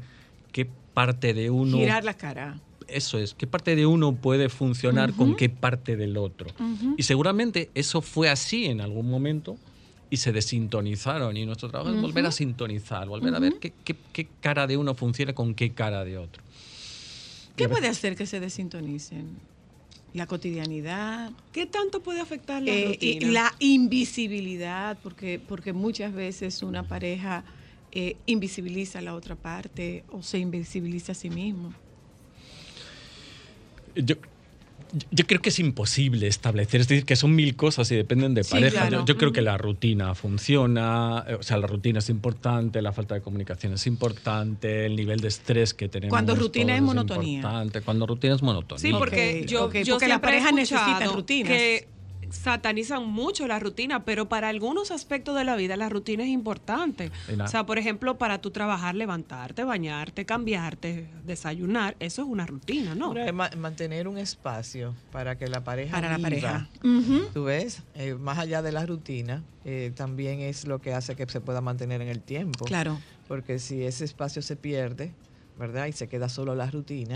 [0.51, 1.77] qué parte de uno...
[1.77, 2.59] Girar la cara.
[2.87, 6.49] Eso es, qué parte de uno puede funcionar con qué parte del otro.
[6.97, 9.57] Y seguramente eso fue así en algún momento
[10.09, 11.37] y se desintonizaron.
[11.37, 14.93] Y nuestro trabajo es volver a sintonizar, volver a ver qué, qué, cara de uno
[14.93, 16.43] funciona con qué cara de otro.
[17.55, 19.50] ¿Qué puede hacer que se desintonicen?
[20.13, 21.31] La cotidianidad.
[21.51, 27.43] ¿Qué tanto puede afectar la eh, La invisibilidad, porque, porque muchas veces una pareja
[27.91, 31.73] eh, invisibiliza a la otra parte o se invisibiliza a sí mismo.
[33.95, 34.15] Yo,
[35.11, 38.43] yo creo que es imposible establecer, es decir, que son mil cosas y dependen de
[38.43, 38.89] pareja.
[38.89, 43.15] Yo, creo que la rutina funciona, eh, o sea, la rutina es importante, la falta
[43.15, 46.11] de comunicación es importante, el nivel de estrés que tenemos.
[46.11, 47.41] Cuando rutina es monotonía.
[47.83, 48.81] Cuando rutina es monotonía.
[48.81, 51.57] Sí, porque yo, yo porque la pareja necesita rutinas
[52.31, 57.11] satanizan mucho la rutina, pero para algunos aspectos de la vida la rutina es importante.
[57.43, 62.95] O sea, por ejemplo, para tu trabajar, levantarte, bañarte, cambiarte, desayunar, eso es una rutina,
[62.95, 63.13] ¿no?
[63.57, 66.69] mantener un espacio para que la pareja para la pareja.
[67.33, 71.27] Tú ves, eh, más allá de la rutina, eh, también es lo que hace que
[71.27, 72.65] se pueda mantener en el tiempo.
[72.65, 72.99] Claro.
[73.27, 75.13] Porque si ese espacio se pierde,
[75.57, 75.87] ¿verdad?
[75.87, 77.15] Y se queda solo la rutina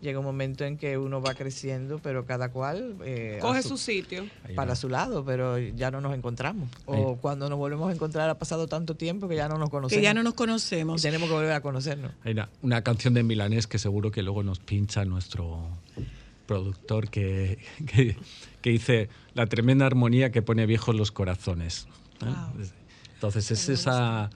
[0.00, 4.26] llega un momento en que uno va creciendo, pero cada cual eh, coge su, sitio
[4.54, 6.68] para su lado, pero ya no nos encontramos.
[6.84, 9.98] O cuando nos volvemos a encontrar ha pasado tanto tiempo que ya no nos conocemos.
[9.98, 11.00] Que ya no nos conocemos.
[11.00, 12.12] Y tenemos que volver a conocernos.
[12.24, 15.68] Hay una, canción de Milanés que seguro que luego nos pincha nuestro
[16.46, 18.16] productor que, que,
[18.62, 21.86] dice la tremenda armonía que pone viejos los corazones.
[23.14, 24.30] Entonces es esa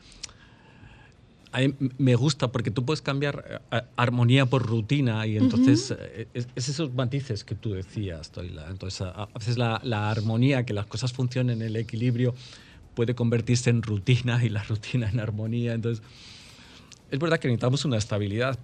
[1.53, 6.29] a mí me gusta porque tú puedes cambiar eh, armonía por rutina y entonces eh,
[6.35, 8.69] es, esos matices que tú decías, Toila.
[8.71, 12.35] Entonces, a, veces la, la, armonía, que las cosas funcionen en el equilibrio,
[12.95, 15.75] puede convertirse en rutina y la rutina en armonía.
[15.75, 16.05] Entonces,
[17.11, 18.59] es verdad que necesitamos una estabilidad.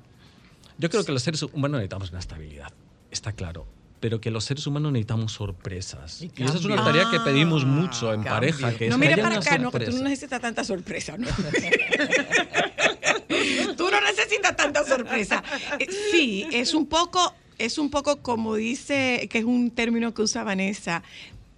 [0.79, 2.73] Yo creo que los seres humanos necesitamos una estabilidad,
[3.11, 6.23] está claro pero que los seres humanos necesitamos sorpresas.
[6.23, 8.77] Y, esa es una tarea que pedimos ah, mucho en pareja.
[8.77, 11.17] Que no, mira para acá, no, que tú no necesitas tanta sorpresa.
[11.17, 11.27] ¿no?
[13.77, 15.43] tú no necesitas tanta sorpresa.
[15.79, 20.23] Eh, sí, es un poco, es un poco como dice, que es un término que
[20.23, 21.03] usa Vanessa,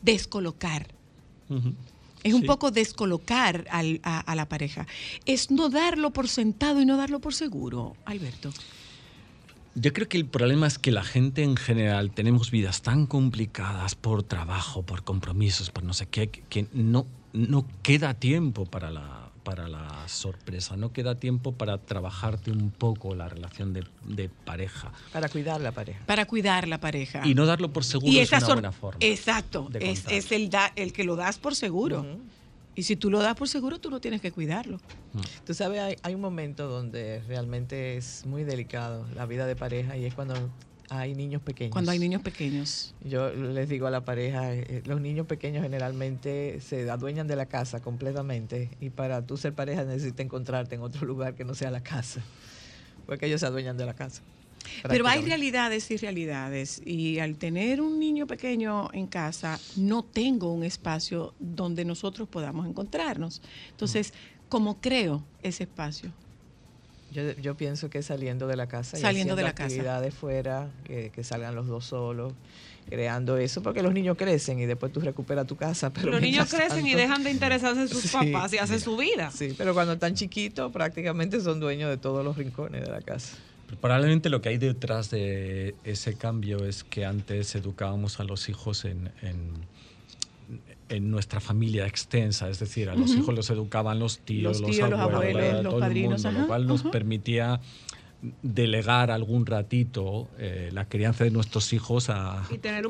[0.03, 0.87] descolocar.
[2.23, 4.87] Es un poco descolocar a, a, la pareja.
[5.25, 8.53] Es no darlo por sentado y no darlo por seguro, Alberto.
[9.81, 13.95] Yo creo que el problema es que la gente en general tenemos vidas tan complicadas
[13.95, 19.31] por trabajo, por compromisos, por no sé qué, que no, no queda tiempo para la,
[19.45, 24.91] para la sorpresa, no queda tiempo para trabajarte un poco la relación de, pareja.
[25.13, 26.01] Para cuidar la pareja.
[26.07, 27.23] Para cuidar la pareja.
[27.25, 28.99] Y no darlo por seguro es una buena forma.
[29.01, 32.05] Exacto, es, es, el, da, el que lo das por seguro.
[32.79, 34.77] Y si tú lo das por seguro, tú no tienes que cuidarlo.
[35.13, 35.21] Mm.
[35.45, 39.97] Tú sabes, hay, hay, un momento donde realmente es muy delicado la vida de pareja
[39.97, 40.37] y es cuando
[40.89, 41.73] hay niños pequeños.
[41.73, 42.95] Cuando hay niños pequeños.
[43.03, 47.47] Yo les digo a la pareja, eh, los niños pequeños generalmente se adueñan de la
[47.47, 51.73] casa completamente y para tú ser pareja necesitas encontrarte en otro lugar que no sea
[51.73, 52.23] la casa,
[53.07, 54.23] porque ellos se adueñan de la casa.
[54.87, 60.53] Pero hay realidades y realidades y al tener un niño pequeño en casa no tengo
[60.53, 63.43] un espacio donde nosotros podamos encontrarnos.
[63.71, 64.13] Entonces,
[64.49, 66.13] ¿cómo creo ese espacio?
[67.11, 71.55] Yo, yo pienso que saliendo de la casa saliendo de la actividades fuera, que, salgan
[71.55, 72.35] los dos solos,
[72.89, 75.91] creando eso, porque los niños crecen y después tú recuperas tu casa.
[75.91, 79.31] Pero los niños crecen y dejan de interesarse en sus papás y hacen su vida.
[79.31, 83.39] Sí, pero cuando están chiquitos prácticamente son dueños de todos los rincones de la casa.
[83.81, 88.85] Probablemente lo que hay detrás de ese cambio es que antes educábamos a los hijos
[88.85, 89.11] en
[90.89, 95.65] en nuestra familia extensa, es decir, a los hijos los educaban los tíos, los, abuelos,
[95.65, 97.61] los padrinos, lo cual nos permitía
[98.43, 102.43] delegar algún ratito eh, la crianza de nuestros hijos a,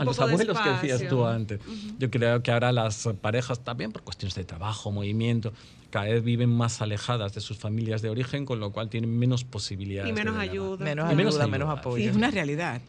[0.03, 1.61] los abuelos que decías tú antes.
[1.99, 5.53] Yo creo que ahora las parejas también por cuestiones de trabajo, movimiento,
[5.91, 9.45] cada vez viven más alejadas de sus familias de origen, con lo cual tienen menos
[9.45, 10.11] posibilidades.
[10.11, 10.85] Y menos ayuda.
[10.85, 12.09] Menos, ayuda, menos, apoyo.
[12.09, 12.81] es una realidad.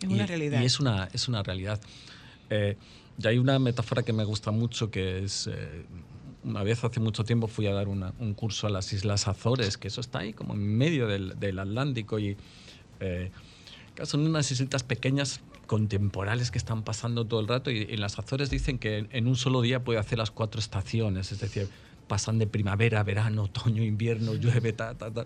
[0.00, 0.60] Es una realidad.
[0.60, 1.80] Y es una, es una realidad.
[2.50, 2.76] Eh,
[3.22, 5.48] y hay una metáfora que me gusta mucho que es...
[5.48, 5.84] Eh,
[6.44, 9.86] una vez hace mucho tiempo fui a dar un curso a las Islas Azores, que
[9.86, 12.36] eso está ahí como en medio del, del Atlántico y
[12.98, 13.30] eh,
[14.02, 18.50] son unas islitas pequeñas contemporales que están pasando todo el rato y en las Azores
[18.50, 21.68] dicen que en un solo día puede hacer las cuatro estaciones, es decir,
[22.12, 25.24] pasan de primavera, verano, otoño, invierno, llueve, ta, ta, ta.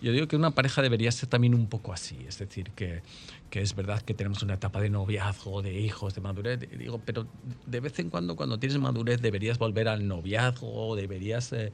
[0.00, 3.02] Yo digo que una pareja debería ser también un poco así, es decir, que,
[3.50, 7.26] que es verdad que tenemos una etapa de noviazgo, de hijos, de madurez, digo, pero
[7.66, 11.72] de vez en cuando cuando tienes madurez deberías volver al noviazgo, deberías eh,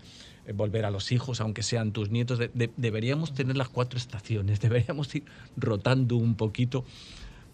[0.54, 2.38] volver a los hijos, aunque sean tus nietos,
[2.78, 5.24] deberíamos tener las cuatro estaciones, deberíamos ir
[5.58, 6.86] rotando un poquito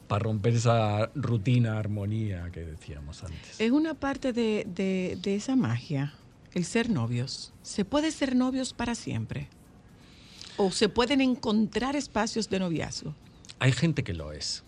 [0.06, 3.60] para romper esa rutina, armonía que decíamos antes.
[3.60, 6.14] Es una parte de, de, de esa magia,
[6.54, 7.52] el ser novios.
[7.62, 9.48] ¿Se puede ser novios para siempre?
[10.56, 13.14] o se pueden encontrar espacios de noviazgo?
[13.58, 14.62] Hay gente que lo es.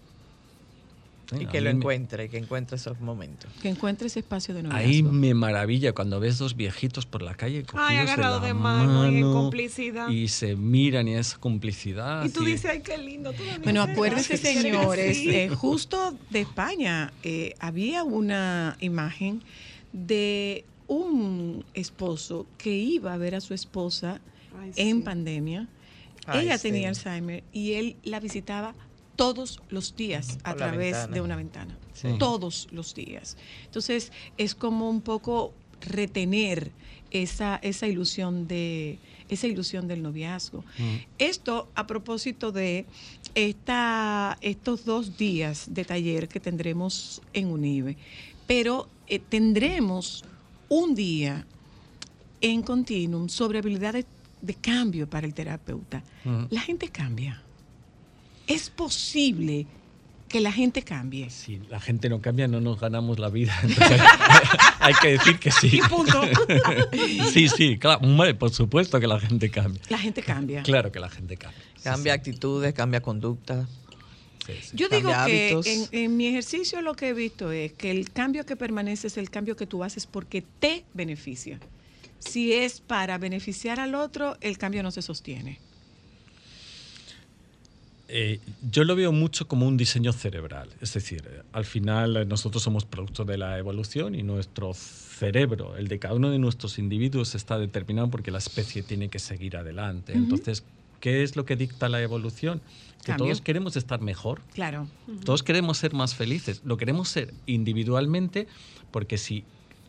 [1.36, 3.50] Y que lo encuentre, que encuentre esos momentos.
[3.60, 4.86] Que encuentre ese espacio de noviazgo.
[4.86, 9.10] Ahí me maravilla cuando ves dos viejitos por la calle cogidos Ay, agarrado de, mano,
[9.10, 10.08] y complicidad.
[10.08, 12.24] Y se miran y es complicidad.
[12.24, 13.34] Y tú dices, ay, qué lindo.
[13.64, 19.42] Bueno, acuérdense, señores, eh, justo de España eh, había una imagen
[19.92, 24.20] de un esposo que iba a ver a su esposa
[24.76, 25.68] en pandemia
[26.34, 28.74] ella tenía Alzheimer y él la visitaba
[29.14, 31.76] todos los días a través de una ventana.
[32.18, 33.36] Todos los días.
[33.64, 36.72] Entonces, es como un poco retener
[37.10, 40.64] esa, esa ilusión de esa ilusión del noviazgo.
[40.78, 40.96] Mm.
[41.18, 42.86] Esto a propósito de
[43.34, 47.96] esta, estos dos días de taller que tendremos en UNIBE,
[48.46, 50.24] pero eh, tendremos
[50.68, 51.46] un día
[52.40, 54.06] en continuum sobre habilidades
[54.40, 56.02] de cambio para el terapeuta.
[56.50, 57.42] La gente cambia.
[58.46, 59.66] Es posible
[60.28, 61.30] que la gente cambie.
[61.30, 63.56] Si la gente no cambia, no nos ganamos la vida.
[64.80, 65.80] hay que decir que sí.
[65.88, 66.20] punto.
[67.32, 68.00] sí, sí, claro.
[68.38, 69.80] Por supuesto que la gente cambia.
[69.88, 70.62] La gente cambia.
[70.62, 71.62] Claro que la gente cambia.
[71.82, 73.00] Cambia actitudes, cambia
[74.72, 78.46] Yo digo que en, en, mi ejercicio lo que he visto es que el cambio
[78.46, 81.58] que permanece es el cambio que tú haces porque te beneficia
[82.18, 85.60] si es para beneficiar al otro, el cambio no se sostiene.
[88.08, 88.38] Eh,
[88.70, 90.68] yo lo veo mucho como un diseño cerebral.
[90.80, 95.76] Es decir, eh, al final eh, nosotros somos producto de la evolución y nuestro cerebro,
[95.76, 99.56] el de cada uno de nuestros individuos, está determinado porque la especie tiene que seguir
[99.56, 100.12] adelante.
[100.12, 100.62] Entonces,
[101.00, 102.60] ¿qué es lo que dicta la evolución?
[103.04, 104.42] Que todos queremos estar mejor.
[104.52, 104.88] Claro.
[105.24, 106.62] Todos queremos ser más felices.
[106.64, 108.48] Lo queremos ser individualmente
[108.90, 109.44] porque si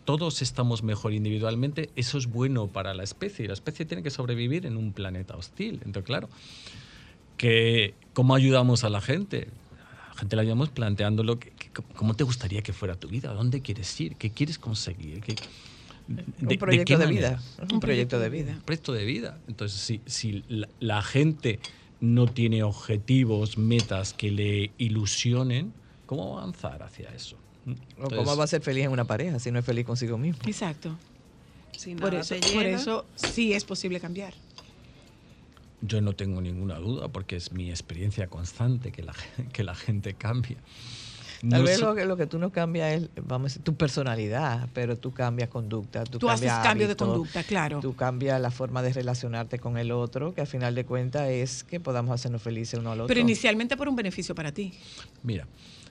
[0.05, 3.45] todos estamos mejor individualmente, eso es bueno para la especie.
[3.45, 5.81] Y la especie tiene que sobrevivir en un planeta hostil.
[5.83, 6.29] Entonces, claro,
[7.37, 9.49] que, ¿cómo ayudamos a la gente?
[10.05, 11.51] A la gente la ayudamos planteándolo, que,
[11.95, 13.31] ¿cómo te gustaría que fuera tu vida?
[13.31, 14.15] ¿A dónde quieres ir?
[14.15, 15.23] ¿Qué quieres conseguir?
[16.07, 17.41] Un proyecto de, vida.
[17.71, 18.53] Un, proyecto de vida.
[18.53, 19.37] Un proyecto de vida.
[19.47, 20.43] Entonces, si, si
[20.79, 21.59] la gente
[21.99, 25.73] no tiene objetivos, metas que le ilusionen,
[26.05, 27.37] ¿cómo avanzar hacia eso?
[28.01, 30.39] o cómo va a ser feliz en una pareja si no es feliz consigo mismo.
[30.47, 30.95] Exacto.
[31.99, 34.33] por, eso, por eso sí es posible cambiar.
[35.81, 39.13] Yo no tengo ninguna duda porque es mi experiencia constante que la,
[39.53, 40.57] que la gente cambia.
[41.49, 44.67] Tal vez lo que, lo que tú no cambias es, vamos a decir, tu personalidad,
[44.73, 46.03] pero tú cambias conducta.
[46.03, 47.79] Tú, tú haces cambio de conducta, claro.
[47.79, 51.63] Tú cambias la forma de relacionarte con el otro, que al final de cuentas es
[51.63, 53.07] que podamos hacernos felices uno al otro.
[53.07, 54.73] Pero inicialmente por un beneficio para ti.
[55.23, 55.47] Mira,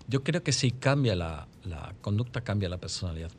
[0.08, 3.30] yo creo que si cambia la, la conducta, cambia la personalidad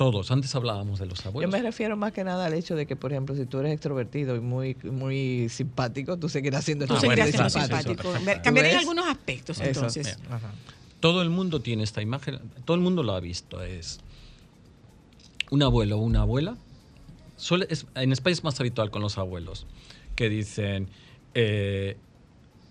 [0.00, 0.30] todos.
[0.30, 1.52] Antes hablábamos de los abuelos.
[1.52, 3.74] Yo me refiero más que nada al hecho de que, por ejemplo, si tú eres
[3.74, 8.10] extrovertido y muy, muy simpático, tú seguirás siendo tú seguirás siendo simpático.
[8.42, 10.16] Cambiarían algunos aspectos entonces.
[11.00, 13.62] Todo el mundo tiene esta imagen, todo el mundo lo ha visto.
[13.62, 14.00] Es
[15.50, 16.56] un abuelo o una abuela.
[17.36, 19.66] Suele, en España es más habitual con los abuelos
[20.14, 20.88] que dicen,
[21.34, 21.96] eh,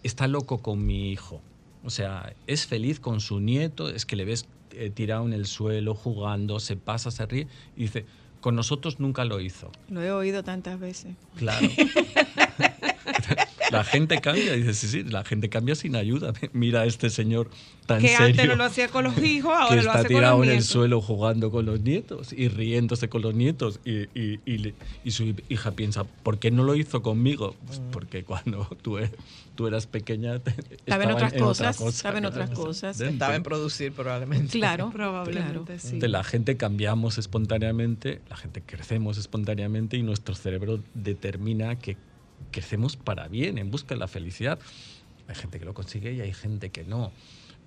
[0.04, 1.42] está loco con mi hijo.
[1.84, 5.48] O sea, es feliz con su nieto, es que le ves eh, tirado en el
[5.48, 8.06] suelo, jugando, se pasa, se ríe y dice,
[8.42, 9.72] con nosotros nunca lo hizo.
[9.90, 11.16] Lo he oído tantas veces.
[11.36, 11.68] Claro.
[13.72, 16.34] la gente cambia, dice, sí, sí, la gente cambia sin ayuda.
[16.54, 17.50] Mira a este señor
[17.86, 18.26] tan que serio.
[18.28, 20.48] antes no lo hacía con los hijos, ahora que lo hace con los nietos.
[20.48, 23.80] en el suelo jugando con los nietos y riéndose con los nietos.
[23.86, 27.56] Y, y, y, su hija piensa, ¿por qué no lo hizo conmigo?
[27.66, 27.92] Pues mm.
[27.92, 28.98] porque cuando tú,
[29.56, 30.42] tú eras pequeña...
[30.88, 33.00] Saben otras cosas, saben otras cosas.
[33.00, 34.58] Estaba en producir probablemente.
[34.58, 36.00] Claro, probablemente, sí.
[36.00, 41.98] la gente cambiamos espontáneamente, la gente crecemos espontáneamente y nuestro cerebro determina que
[42.52, 44.60] crecemos para bien, en busca de la felicidad.
[45.28, 47.12] Hay gente que lo consigue y hay gente que no.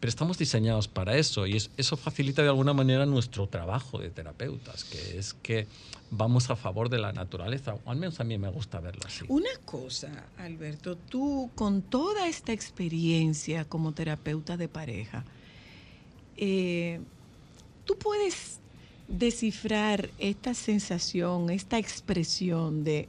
[0.01, 4.83] Pero estamos diseñados para eso y eso facilita de alguna manera nuestro trabajo de terapeutas,
[4.83, 5.69] que es que
[6.11, 9.25] vamos a favor de la naturaleza, al menos a mí me gusta verlo así.
[9.29, 15.25] Una cosa, Alberto, tú con toda esta experiencia como terapeuta de pareja,
[16.37, 17.01] eh,
[17.85, 18.59] tú puedes
[19.09, 23.09] descifrar esta sensación, esta expresión de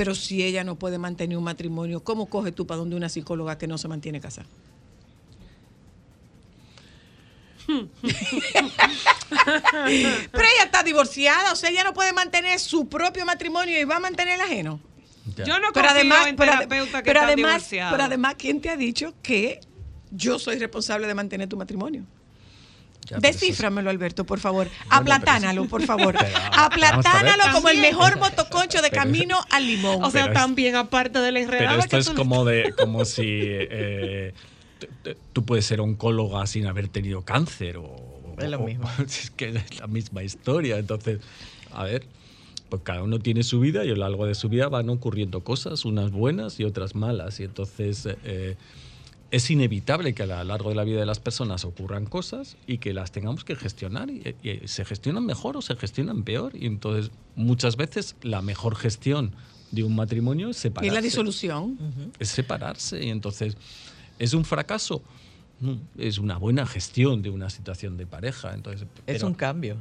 [0.00, 3.58] pero si ella no puede mantener un matrimonio, ¿cómo coges tú para donde una psicóloga
[3.58, 4.48] que no se mantiene casada?
[7.66, 7.84] Pero
[10.32, 14.00] ella está divorciada, o sea, ella no puede mantener su propio matrimonio y va a
[14.00, 14.80] mantener el ajeno.
[15.44, 19.12] Yo no pero además, en terapeuta que pero además, pero además, ¿quién te ha dicho
[19.22, 19.60] que
[20.10, 22.06] yo soy responsable de mantener tu matrimonio?
[23.18, 24.68] Descíframelo, Alberto, por favor.
[24.88, 26.16] Aplatánalo, por favor.
[26.52, 30.02] Aplatánalo como el mejor motoconcho de camino al limón.
[30.04, 31.70] O sea, también aparte de la enredada.
[31.70, 34.32] Pero esto es como, de, como si eh,
[35.32, 37.78] tú puedes ser oncóloga sin haber tenido cáncer.
[37.78, 38.88] O, es lo mismo.
[39.04, 40.78] es que es la misma historia.
[40.78, 41.20] Entonces,
[41.72, 42.06] a ver,
[42.68, 45.42] pues cada uno tiene su vida y a lo largo de su vida van ocurriendo
[45.42, 47.40] cosas, unas buenas y otras malas.
[47.40, 48.06] Y entonces...
[48.24, 48.56] Eh,
[49.30, 52.78] es inevitable que a lo largo de la vida de las personas ocurran cosas y
[52.78, 57.10] que las tengamos que gestionar y, se gestionan mejor o se gestionan peor y entonces
[57.36, 59.32] muchas veces la mejor gestión
[59.70, 60.92] de un matrimonio es separarse.
[60.92, 61.78] Y la disolución.
[62.18, 63.56] Es separarse y entonces
[64.18, 65.02] es un fracaso.
[65.96, 68.52] es una buena gestión de una situación de pareja.
[68.54, 69.76] Entonces, es un cambio.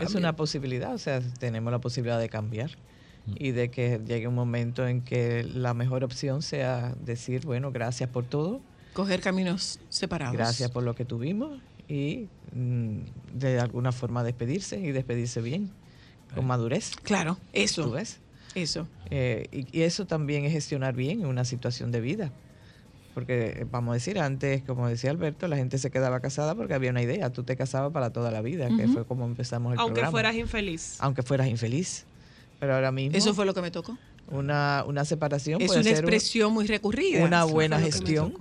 [0.00, 2.70] Es una posibilidad, o sea, tenemos la posibilidad de cambiar
[3.26, 3.34] mm.
[3.38, 8.08] y de que llegue un momento en que la mejor opción sea decir, bueno, gracias
[8.08, 8.62] por todo,
[8.92, 10.36] coger caminos separados.
[10.36, 12.98] Gracias por lo que tuvimos y mm,
[13.34, 15.70] de alguna forma despedirse y despedirse bien,
[16.34, 16.92] con madurez.
[17.02, 17.84] Claro, eso.
[17.84, 18.20] ¿Tú ves?
[18.54, 18.86] Eso.
[19.10, 22.32] Eh, y, eso también es gestionar bien en una situación de vida.
[23.14, 26.90] Porque, vamos a decir, antes, como decía Alberto, la gente se quedaba casada porque había
[26.90, 27.30] una idea.
[27.30, 30.06] Tú te casabas para toda la vida, que fue como empezamos el Aunque programa.
[30.06, 30.96] Aunque fueras infeliz.
[31.00, 32.06] Aunque fueras infeliz.
[32.60, 33.18] Pero ahora mismo...
[33.18, 33.98] Eso fue lo que me tocó.
[34.30, 37.24] Una, una separación es una expresión muy recurrida.
[37.24, 38.34] Una buena gestión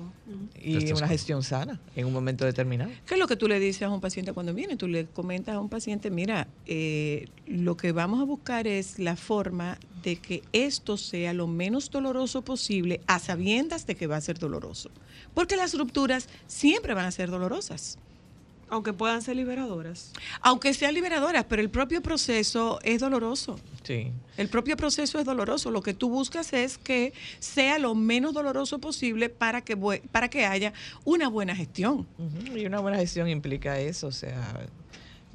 [0.61, 2.91] y una gestión sana en un momento determinado.
[3.05, 4.75] ¿Qué es lo que tú le dices a un paciente cuando viene?
[4.75, 9.15] Tú le comentas a un paciente, mira, eh, lo que vamos a buscar es la
[9.15, 14.21] forma de que esto sea lo menos doloroso posible a sabiendas de que va a
[14.21, 14.89] ser doloroso.
[15.33, 17.97] Porque las rupturas siempre van a ser dolorosas.
[18.69, 20.11] Aunque puedan ser liberadoras.
[20.41, 23.59] Aunque sean liberadoras, pero el propio proceso es doloroso.
[23.83, 24.11] Sí.
[24.37, 25.71] El propio proceso es doloroso.
[25.71, 29.75] Lo que tú buscas es que sea lo menos doloroso posible para que,
[30.11, 32.07] para que haya una buena gestión.
[32.55, 34.67] Y una buena gestión implica eso, o sea,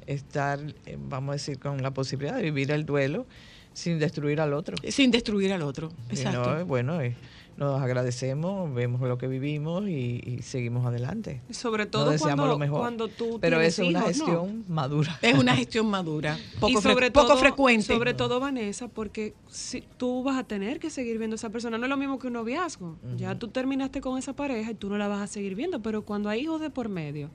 [0.07, 3.25] estar, eh, vamos a decir, con la posibilidad de vivir el duelo
[3.73, 4.75] sin destruir al otro.
[4.89, 6.65] Sin destruir al otro, exacto.
[6.65, 7.15] bueno, eh,
[7.57, 11.41] nos agradecemos, vemos lo que vivimos y, seguimos adelante.
[11.49, 15.17] Sobre todo cuando, cuando tú Pero es una gestión madura.
[15.21, 17.93] Es una gestión madura, poco, sobre poco frecuente.
[17.93, 21.77] Sobre todo, Vanessa, porque si, tú vas a tener que seguir viendo a esa persona.
[21.77, 22.97] No es lo mismo que un noviazgo.
[23.17, 26.03] Ya tú terminaste con esa pareja y tú no la vas a seguir viendo, pero
[26.03, 27.29] cuando hay hijos de por medio,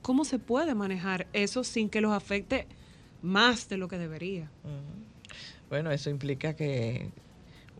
[0.00, 2.66] ¿cómo se puede manejar eso sin que los afecte
[3.20, 4.50] más de lo que debería?
[5.68, 7.10] Bueno, eso implica que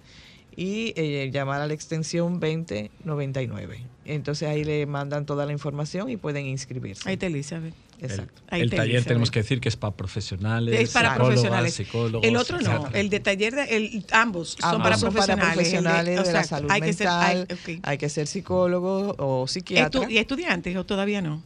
[0.55, 3.84] y eh, llamar a la extensión 2099.
[4.05, 7.09] Entonces ahí le mandan toda la información y pueden inscribirse.
[7.09, 7.74] Ahí te Elizabeth.
[8.02, 8.41] Exacto.
[8.52, 11.80] El, taller tenemos que decir que es para profesionales, es para profesionales.
[12.22, 15.72] El otro no, el de taller, de, ambos, son para profesionales.
[15.72, 20.10] de, la salud hay mental, que ser, hay, que ser psicólogo o psiquiatra.
[20.10, 21.41] ¿Y estudiantes o todavía no?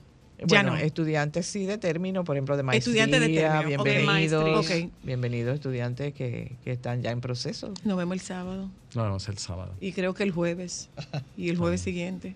[0.46, 0.76] ya no.
[0.78, 3.04] estudiantes sí de término, por ejemplo, de maestría.
[3.04, 3.84] Estudiantes de término.
[3.84, 4.68] Bienvenidos,
[5.04, 7.74] bienvenidos estudiantes que, que, están ya en proceso.
[7.84, 8.70] Nos vemos el sábado.
[8.96, 9.74] Nos vemos el sábado.
[9.82, 10.90] Y creo que el jueves.
[11.38, 12.36] Y el jueves siguiente.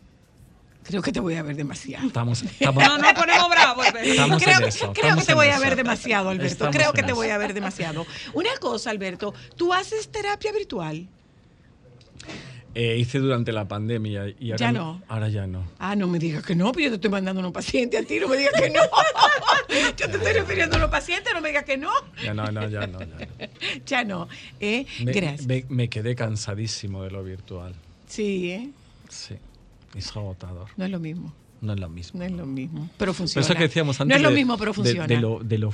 [0.83, 2.07] Creo que te voy a ver demasiado.
[2.07, 3.83] Estamos, estamos no, no ponemos bravo.
[3.83, 6.69] Estamos creo, eso, creo que te voy a ver demasiado, Alberto.
[6.71, 8.05] creo que te voy a ver demasiado.
[8.33, 11.07] Una cosa, Alberto, ¿tú haces terapia virtual?
[12.75, 15.01] Eh, hice durante la pandemia y ahora ya no.
[15.07, 15.63] Ahora ya no.
[15.77, 18.03] Ah, no me digas que no, pues yo te estoy mandando a un paciente a
[18.03, 18.81] ti, no me digas que no.
[19.97, 21.91] yo te estoy refiriendo a unos pacientes, no me digas que no.
[22.23, 22.99] Ya no, no, ya no.
[22.99, 23.17] Ya no.
[23.85, 24.27] ya no.
[24.59, 24.87] ¿eh?
[25.01, 25.45] Gracias.
[25.45, 27.75] Me, me, quedé cansadísimo de lo virtual.
[28.07, 28.69] Sí, ¿eh?
[29.07, 29.35] Sí.
[29.95, 30.69] Es agotador.
[30.77, 31.33] No es lo mismo.
[31.63, 32.19] No es lo mismo.
[32.19, 33.45] No es lo mismo, pero funciona.
[33.45, 34.09] eso que decíamos antes.
[34.09, 35.07] No es lo mismo, pero funciona.
[35.07, 35.71] De, lo, de, lo,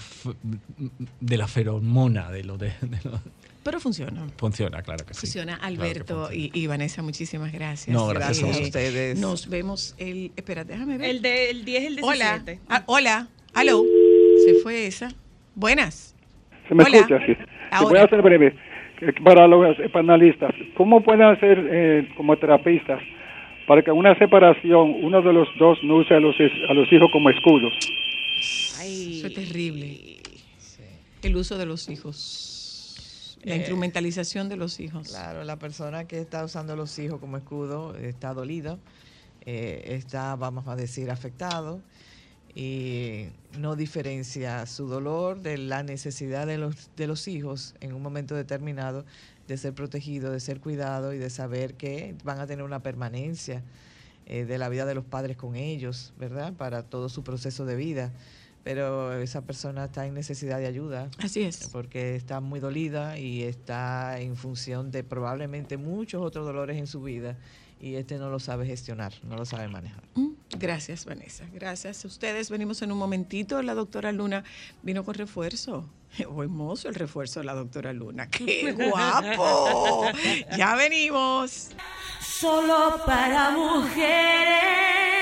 [1.20, 2.72] de la feromona, de lo de,
[3.64, 4.28] pero funciona.
[4.38, 5.22] Funciona, claro que sí.
[5.22, 7.92] Funciona, Alberto Y, Vanessa, muchísimas gracias.
[7.92, 9.20] No, gracias, a ustedes.
[9.20, 10.32] Nos vemos el.
[10.36, 11.10] Espera, déjame ver.
[11.10, 12.06] El, de, el 10, el 17.
[12.06, 12.60] Hola.
[12.70, 13.28] Ah, hola.
[13.56, 13.84] Aló.
[14.46, 15.10] Se fue esa.
[15.56, 16.16] Buenas.
[16.68, 17.36] Se me escucha, sí.
[17.82, 18.56] Voy a hacer breve.
[19.24, 23.02] Para los panelistas, ¿cómo pueden hacer eh, como terapistas
[23.70, 26.36] para que una separación uno de los dos no use a los,
[26.68, 27.72] a los hijos como escudos.
[28.80, 30.18] Ay, eso es terrible.
[31.22, 33.38] El uso de los hijos.
[33.44, 35.10] La eh, instrumentalización de los hijos.
[35.10, 38.80] Claro, la persona que está usando a los hijos como escudo está dolida,
[39.46, 41.80] eh, está, vamos a decir, afectado
[42.56, 43.28] y
[43.60, 48.34] no diferencia su dolor de la necesidad de los, de los hijos en un momento
[48.34, 49.06] determinado
[49.50, 53.64] de ser protegido, de ser cuidado y de saber que van a tener una permanencia
[54.28, 56.54] eh, de la vida de los padres con ellos, ¿verdad?
[56.54, 58.14] Para todo su proceso de vida.
[58.64, 61.10] Pero esa persona está en necesidad de ayuda.
[61.18, 61.70] Así es.
[61.72, 67.02] Porque está muy dolida y está en función de probablemente muchos otros dolores en su
[67.02, 67.38] vida
[67.82, 70.04] y este no lo sabe gestionar, no lo sabe manejar.
[70.14, 71.46] Mm, gracias, Vanessa.
[71.54, 72.04] Gracias.
[72.06, 73.62] Ustedes venimos en un momentito.
[73.64, 74.44] La doctora Luna
[74.84, 75.90] vino con refuerzo.
[76.28, 78.28] Oh, hermoso el refuerzo de la doctora Luna.
[78.32, 80.06] ¡Qué guapo!
[80.58, 81.70] ya venimos.
[82.20, 85.19] Solo para mujeres.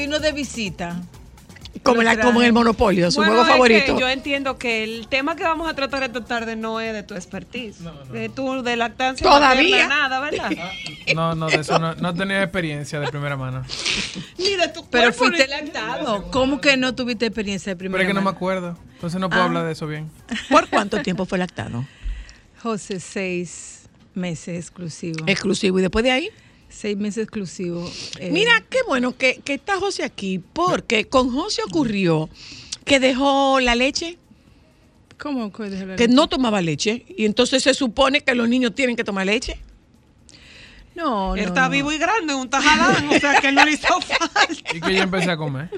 [0.00, 1.00] Vino de visita.
[1.82, 3.98] Como, la, como en el Monopolio, su juego favorito.
[3.98, 7.14] yo entiendo que el tema que vamos a tratar esta tarde no es de tu
[7.14, 7.78] expertise,
[8.12, 9.26] de tu de lactancia.
[9.26, 9.86] Todavía.
[9.86, 10.50] nada, ¿verdad?
[11.14, 13.64] No, no, de eso no, no tenía experiencia de primera mano.
[14.38, 16.30] Ni de tu Pero fuiste lactado.
[16.30, 18.08] ¿Cómo que no tuviste experiencia de primera mano?
[18.08, 18.76] Pero es que no me acuerdo.
[18.94, 19.46] Entonces no puedo ah.
[19.46, 20.10] hablar de eso bien.
[20.50, 21.86] ¿Por cuánto tiempo fue lactado?
[22.62, 25.24] José, seis meses exclusivo.
[25.26, 25.78] Exclusivo.
[25.78, 26.30] ¿Y después de ahí?
[26.70, 27.90] Seis meses exclusivo.
[28.18, 28.30] Eh.
[28.30, 32.30] Mira, qué bueno que, que está José aquí, porque con José ocurrió
[32.84, 34.18] que dejó la leche
[35.20, 37.04] ¿Cómo que dejó la Que no tomaba leche.
[37.08, 39.58] Y entonces se supone que los niños tienen que tomar leche.
[40.94, 44.00] No, Él está vivo y grande, un tajalán, o sea que él no le hizo
[44.00, 44.48] falta.
[44.74, 45.70] Y que yo empecé a comer.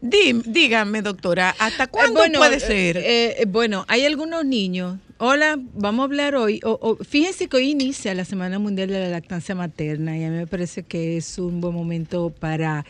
[0.00, 2.98] dígame, doctora, ¿hasta cuándo puede ser?
[2.98, 4.98] Eh, eh, bueno, hay algunos niños.
[5.18, 6.60] Hola, vamos a hablar hoy.
[7.08, 10.46] fíjense que hoy inicia la Semana Mundial de la Lactancia Materna y a mí me
[10.46, 12.84] parece que es un buen momento para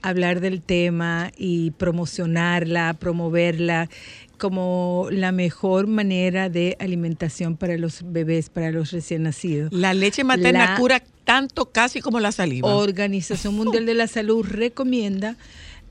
[0.00, 3.90] hablar del tema y promocionarla, promoverla
[4.38, 9.72] como la mejor manera de alimentación para los bebés, para los recién nacidos.
[9.72, 12.76] La leche materna cura tanto casi como la saliva.
[12.76, 15.36] Organización Mundial de la Salud recomienda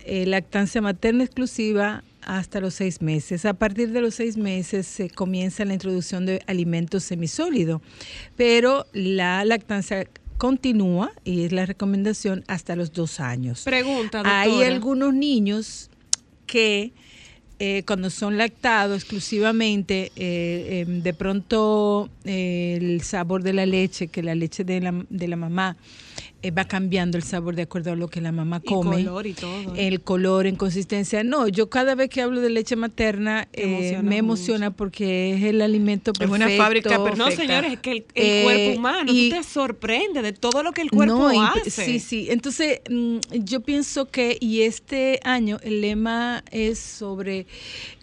[0.06, 3.46] eh, lactancia materna exclusiva hasta los seis meses.
[3.46, 7.82] A partir de los seis meses se comienza la introducción de alimentos semisólidos,
[8.36, 10.08] pero la lactancia
[10.38, 13.64] continúa y es la recomendación hasta los dos años.
[13.64, 14.42] Pregunta, doctora.
[14.42, 15.90] Hay algunos niños
[16.48, 16.94] que
[17.64, 24.08] eh, cuando son lactados exclusivamente, eh, em, de pronto eh, el sabor de la leche,
[24.08, 25.78] que la leche de la, de la mamá
[26.44, 28.98] eh, va cambiando el sabor de acuerdo a lo que la mamá come.
[28.98, 29.76] El color y todo.
[29.76, 31.24] El color en consistencia.
[31.24, 35.62] No, yo cada vez que hablo de leche materna eh, me emociona porque es el
[35.62, 36.36] alimento perfecto.
[36.46, 37.30] Es una fábrica perfecta.
[37.30, 40.72] No, señores, es que el, eh, cuerpo humano, y, tú te sorprende de todo lo
[40.72, 41.70] que el cuerpo hace.
[41.70, 42.28] Sí, sí.
[42.30, 47.46] Entonces, mm, yo pienso que, y este año el lema es sobre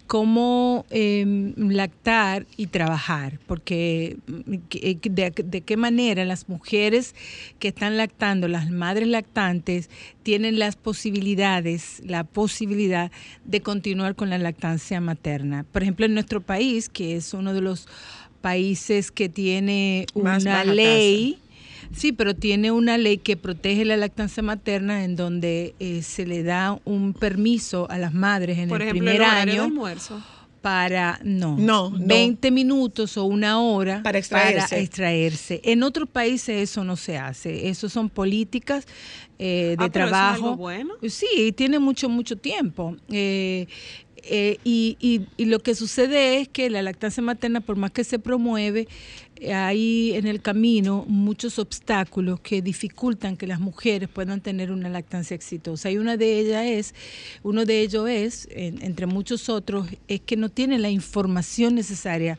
[0.09, 7.13] cómo em, lactar y trabajar, porque mm, eh, de, qué manera las mujeres
[7.59, 9.87] que están lactando, las madres lactantes,
[10.23, 13.11] tienen las posibilidades, la posibilidad
[13.45, 15.63] de continuar con la lactancia materna.
[15.71, 17.87] Por ejemplo, en nuestro país, que es uno de los
[18.41, 21.37] países que tiene una ley,
[21.95, 26.43] Sí, pero tiene una ley que protege la lactancia materna en donde eh, se le
[26.43, 29.63] da un permiso a las madres en el primer año.
[29.63, 30.21] almuerzo
[30.61, 34.67] para no, no 20 minutos o una hora para extraerse.
[34.67, 35.61] para extraerse.
[35.63, 37.69] En otros países eso no se hace.
[37.69, 38.85] Eso son políticas
[39.37, 40.55] eh, de ah, trabajo.
[40.57, 40.95] bueno.
[41.07, 42.97] Sí, tiene mucho mucho tiempo.
[43.09, 43.67] Eh,
[44.23, 48.03] eh, y, y, y, lo que sucede es que la lactancia materna, por más que
[48.03, 48.87] se promueve,
[49.53, 55.35] hay en el camino muchos obstáculos que dificultan que las mujeres puedan tener una lactancia
[55.35, 55.89] exitosa.
[55.89, 56.95] Y una de ellas es,
[57.43, 62.37] uno de ellos es, entre muchos otros, es que no tienen la información necesaria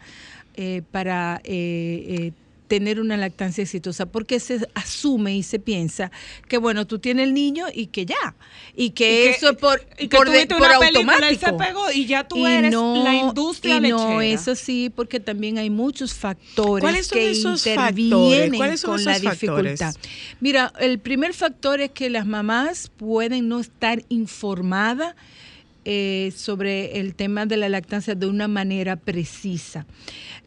[0.57, 2.33] eh, para eh, eh
[2.71, 6.13] tener una lactancia exitosa, porque se asume y se piensa
[6.47, 8.37] que bueno, tú tienes el niño y que ya,
[8.77, 11.47] y que, eso es por, y que por, de, por automático.
[11.47, 15.69] se pegó y ya tú eres la industria y no es así, porque también hay
[15.69, 19.93] muchos factores que intervienen con la dificultad.
[20.39, 25.17] Mira, el primer factor es que las mamás pueden no estar informadas
[25.93, 29.87] eh, sobre el tema de la lactancia de una manera precisa.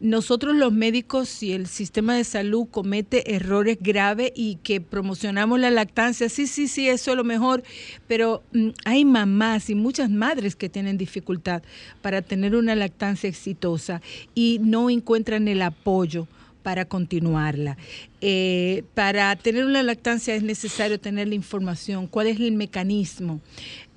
[0.00, 5.70] Nosotros los médicos, si el sistema de salud comete errores graves y que promocionamos la
[5.70, 7.62] lactancia, sí, sí, sí, eso es lo mejor,
[8.08, 11.62] pero mm, hay mamás y muchas madres que tienen dificultad
[12.00, 14.00] para tener una lactancia exitosa
[14.34, 16.26] y no encuentran el apoyo
[16.64, 17.76] para continuarla.
[18.22, 23.40] Eh, para tener una lactancia es necesario tener la información, cuál es el mecanismo.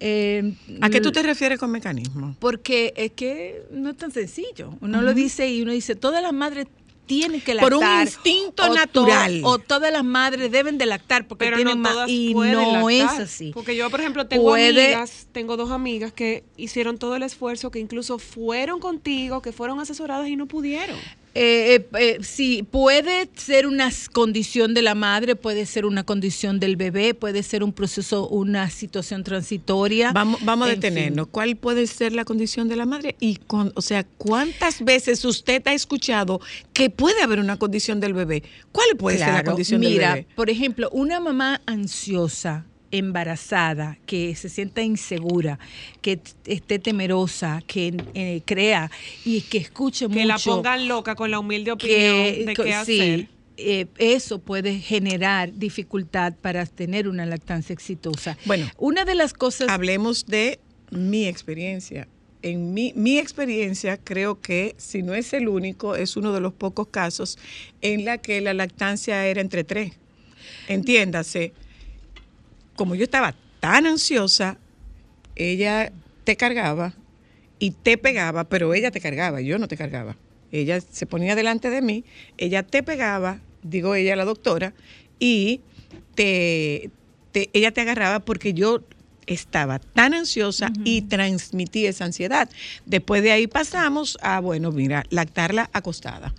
[0.01, 2.35] Eh, ¿A qué tú te refieres con mecanismo?
[2.39, 4.75] Porque es que no es tan sencillo.
[4.81, 6.67] Uno lo dice y uno dice, todas las madres
[7.07, 7.71] tienen que lactar.
[7.71, 9.41] Por un instinto natural.
[9.45, 13.05] o todas las madres deben de lactar porque Pero tienen no todas y no es
[13.05, 13.51] así.
[13.53, 17.79] Porque yo, por ejemplo, tengo amigas, tengo dos amigas que hicieron todo el esfuerzo, que
[17.79, 20.97] incluso fueron contigo, que fueron asesoradas y no pudieron.
[21.39, 26.59] Eh, eh, eh, sí, puede ser una condición de la madre, puede ser una condición
[26.59, 30.13] del bebé, puede ser un proceso, una situación transitoria.
[30.13, 31.27] Vamos, vamos a detenernos.
[31.27, 33.15] ¿Cuál puede ser la condición de la madre?
[33.19, 36.41] Y con, o sea, ¿cuántas veces usted ha escuchado
[36.73, 38.41] que puede haber una condición del bebé?
[38.71, 40.13] ¿Cuál puede ser la condición del bebé?
[40.15, 45.59] Mira, por ejemplo, una mamá ansiosa embarazada, que se sienta insegura,
[46.01, 48.91] que esté temerosa, que eh, crea
[49.25, 50.19] y que escuche mucho.
[50.19, 53.27] Que la pongan loca con la humilde opinión de qué hacer.
[53.59, 58.37] Eh, eso puede generar dificultad para tener una lactancia exitosa.
[58.45, 59.69] Bueno, una de las cosas...
[59.69, 60.59] Hablemos de
[60.91, 62.07] mi experiencia.
[62.43, 66.53] En mi, mi experiencia, creo que si no es el único, es uno de los
[66.53, 67.39] pocos casos
[67.81, 69.93] en la que la lactancia era entre tres
[70.67, 71.53] entiéndase,
[72.77, 74.57] como yo estaba tan ansiosa,
[75.35, 75.91] ella
[76.23, 76.93] te cargaba
[77.59, 80.15] y te pegaba, pero ella te cargaba, yo no te cargaba.
[80.51, 82.05] Ella se ponía delante de mí,
[82.37, 84.73] ella te pegaba, digo ella, la doctora,
[85.19, 85.59] y
[86.15, 86.91] te,
[87.33, 88.83] ella te agarraba porque yo
[89.25, 92.49] estaba tan ansiosa y transmití esa ansiedad.
[92.85, 96.33] Después de ahí pasamos a, bueno, mira, lactarla acostada.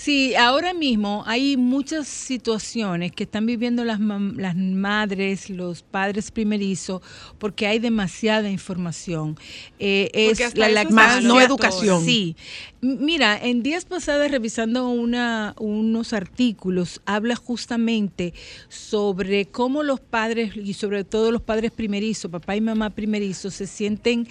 [0.00, 7.02] Sí, ahora mismo hay muchas situaciones que están viviendo las, las madres, los padres primerizos,
[7.38, 9.36] porque hay demasiada información.
[9.80, 12.04] Eh, es la más no educación.
[12.04, 12.36] Sí.
[12.80, 18.34] Mira, en días pasados revisando una, unos artículos, habla justamente
[18.68, 23.66] sobre cómo los padres, y sobre todo los padres primerizos, papá y mamá primerizos, se
[23.66, 24.28] sienten...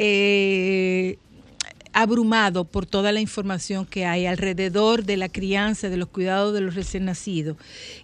[0.00, 1.18] Eh,
[2.00, 6.60] abrumado por toda la información que hay alrededor de la crianza, de los cuidados de
[6.60, 7.56] los recién nacidos.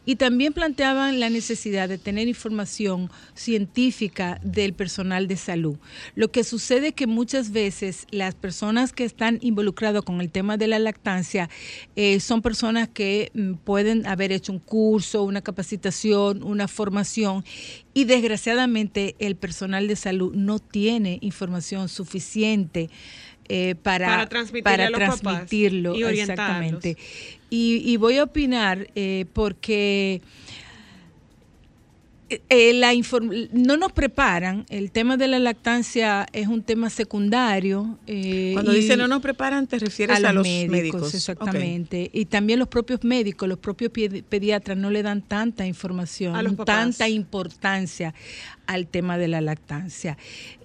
[0.05, 5.76] Y también planteaban la necesidad de tener información científica del personal de salud.
[6.16, 10.57] Lo que sucede es que muchas veces las personas que están involucradas con el tema
[10.57, 11.49] de la lactancia
[11.95, 17.45] eh, son personas que mm, pueden haber hecho un curso, una capacitación, una formación
[17.95, 22.90] y desgraciadamente el personal de salud no tiene información suficiente
[23.49, 24.26] eh, para,
[24.62, 26.97] para, transmitirlo y exactamente.
[27.51, 30.22] Y, voy a opinar eh, porque
[32.49, 32.92] eh, la
[33.53, 37.99] no nos preparan, el tema de la lactancia es un tema secundario.
[38.55, 42.11] Cuando dice no nos preparan, te refieres a, los, médicos, Exactamente.
[42.14, 48.14] Y también los propios médicos, los propios pediatras no le dan tanta información, tanta importancia
[48.66, 50.16] al tema de la lactancia.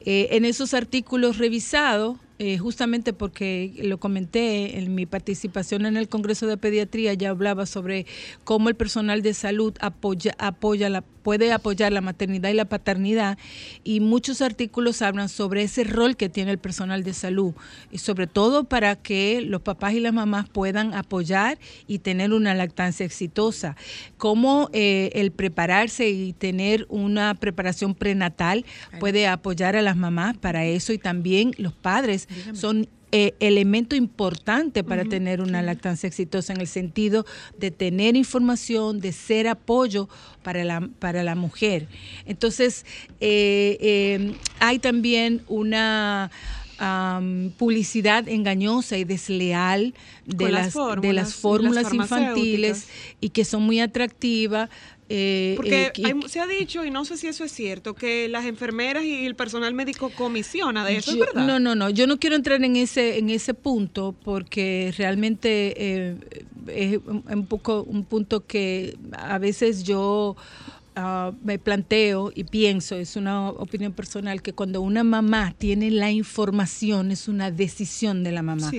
[0.06, 6.48] en esos artículos revisados, eh, justamente porque lo comenté en mi participación en el Congreso
[6.48, 8.06] de Pediatría, ya hablaba sobre
[8.46, 13.38] cómo el personal de salud apoya, apoya la, puede apoyar la maternidad y la paternidad
[13.84, 17.54] y muchos artículos hablan sobre ese rol que tiene el personal de salud
[17.92, 22.56] y sobre todo para que los papás y las mamás puedan apoyar y tener una
[22.56, 23.76] lactancia exitosa,
[24.18, 28.66] cómo eh, el prepararse y tener una preparación prenatal
[29.00, 34.84] puede apoyar a las mamás para eso y también los padres son eh, elemento importante
[34.84, 37.26] para tener una lactancia exitosa en el sentido
[37.58, 40.08] de tener información, de ser apoyo
[40.44, 41.88] para la, para la mujer.
[42.28, 42.86] Entonces,
[43.20, 43.78] eh,
[44.20, 46.30] em, hay también una
[47.58, 49.94] publicidad engañosa y desleal
[50.26, 52.88] de las, de las fórmulas infantiles
[53.20, 54.70] y que son muy atractivas
[55.12, 58.46] eh, Porque eh, se ha dicho, y no sé si eso es cierto, que las
[58.46, 61.48] enfermeras y el personal médico comisiona de eso, ¿es verdad?
[61.48, 66.16] No, no, no, yo no quiero entrar en ese, en ese punto porque realmente eh,
[66.68, 70.36] es un poco un punto que a veces yo
[70.96, 76.12] ah, me planteo y pienso, es una opinión personal, que cuando una mamá tiene la
[76.12, 78.70] información es una decisión de la mamá.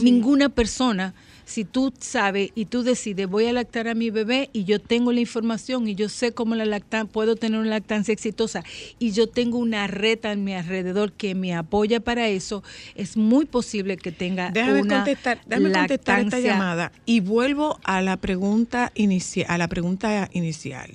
[0.00, 1.12] Ninguna persona
[1.52, 5.12] si tú sabes y tú decides, voy a lactar a mi bebé y yo tengo
[5.12, 8.64] la información y yo sé cómo la lactan, puedo tener una lactancia exitosa
[8.98, 12.62] y yo tengo una red a mi alrededor que me apoya para eso,
[12.94, 18.00] es muy posible que tenga déjame una contestar, déjame contestar esta llamada y vuelvo a
[18.00, 20.90] la pregunta inicial, a la pregunta inicial.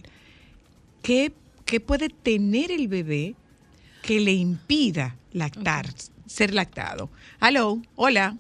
[1.04, 1.34] ¿Qué,
[1.66, 3.36] ¿Qué puede tener el bebé
[4.02, 5.86] que le impida lactar,
[6.26, 7.12] ser lactado?
[7.40, 8.36] Aló, hola.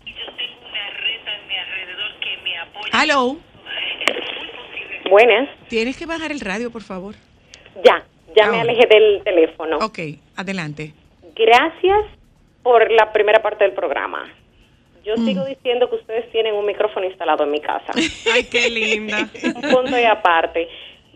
[2.93, 3.37] Hello.
[5.09, 5.49] Buenas.
[5.69, 7.15] Tienes que bajar el radio, por favor.
[7.83, 8.03] Ya,
[8.35, 9.77] ya me alejé del teléfono.
[9.77, 9.99] Ok,
[10.35, 10.93] adelante.
[11.35, 12.05] Gracias
[12.63, 14.27] por la primera parte del programa.
[15.05, 15.25] Yo mm.
[15.25, 17.93] sigo diciendo que ustedes tienen un micrófono instalado en mi casa.
[18.33, 19.29] Ay, qué linda.
[19.43, 20.67] un punto y aparte.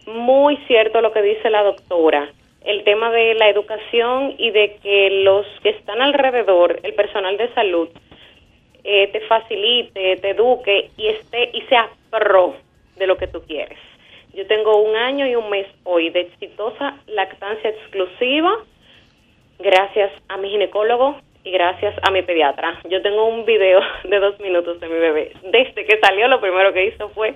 [0.07, 2.29] Muy cierto lo que dice la doctora.
[2.63, 7.51] El tema de la educación y de que los que están alrededor, el personal de
[7.53, 7.89] salud,
[8.83, 12.55] eh, te facilite, te eduque y esté y sea pro
[12.97, 13.77] de lo que tú quieres.
[14.33, 18.51] Yo tengo un año y un mes hoy de exitosa lactancia exclusiva
[19.59, 22.79] gracias a mi ginecólogo y gracias a mi pediatra.
[22.89, 25.31] Yo tengo un video de dos minutos de mi bebé.
[25.43, 27.35] Desde que salió lo primero que hizo fue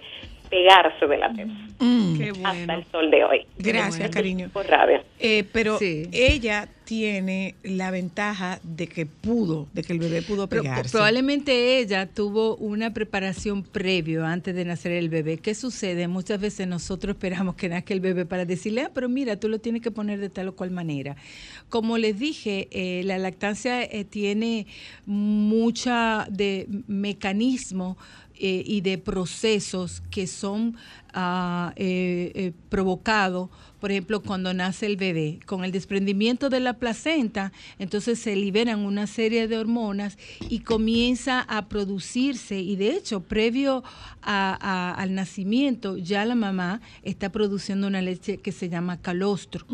[0.56, 1.53] pegarse de la teta.
[1.80, 2.45] Mm.
[2.45, 3.47] Hasta el sol de hoy.
[3.58, 4.49] Gracias, cariño.
[4.53, 5.03] Por rabia.
[5.20, 10.91] Eh, pero ella tiene la ventaja de que pudo, de que el bebé pudo pegarse.
[10.91, 15.39] probablemente ella tuvo una preparación previo antes de nacer el bebé.
[15.39, 16.08] ¿Qué sucede?
[16.08, 19.60] Muchas veces nosotros esperamos que nazca el bebé para decirle, ah, pero mira, tú lo
[19.60, 21.16] tienes que poner de tal o cual manera.
[21.70, 24.68] Como les dije, eh, la lactancia eh, tiene
[25.06, 27.97] mucha de mecanismo
[28.38, 30.76] eh, y de procesos que son
[31.14, 33.50] ah, eh, provocados
[33.86, 35.38] por ejemplo, cuando nace el bebé.
[35.46, 40.18] Con el desprendimiento de la placenta, entonces se liberan una serie de hormonas
[40.50, 43.84] y comienza a producirse, y de hecho, previo
[44.24, 49.68] al nacimiento, ya la mamá está produciendo una leche que se llama calostro.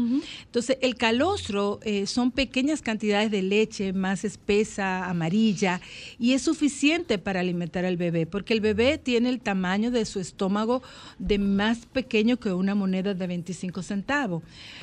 [0.44, 5.80] Entonces, el calostro eh, son pequeñas cantidades de leche más espesa, amarilla,
[6.20, 10.20] y es suficiente para alimentar al bebé, porque el bebé tiene el tamaño de su
[10.20, 10.84] estómago
[11.18, 14.01] de más pequeño que una moneda de 25 centavos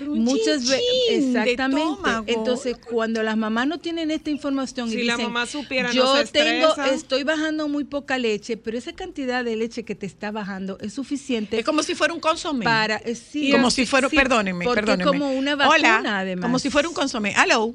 [0.01, 2.11] Muchas veces, exactamente.
[2.27, 6.75] Entonces, cuando las mamás no tienen esta información y dicen, la mamá supiera, yo tengo,
[6.93, 10.93] estoy bajando muy poca leche, pero esa cantidad de leche que te está bajando es
[10.95, 11.59] suficiente.
[11.59, 12.65] Es como si fuera un consomé.
[12.65, 15.05] Para, eh, sí, como si fuera, perdónenme, perdónenme.
[15.05, 16.45] como una vacuna, además.
[16.45, 17.35] Como si fuera un consomé.
[17.37, 17.75] Hello.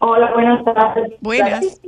[0.00, 1.12] Hola, buenas tardes.
[1.20, 1.80] Buenas.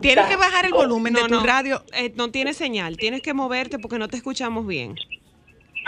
[0.00, 1.82] Tienes que bajar el volumen de tu radio.
[1.96, 4.96] Eh, no tiene señal, tienes que moverte porque no te escuchamos bien.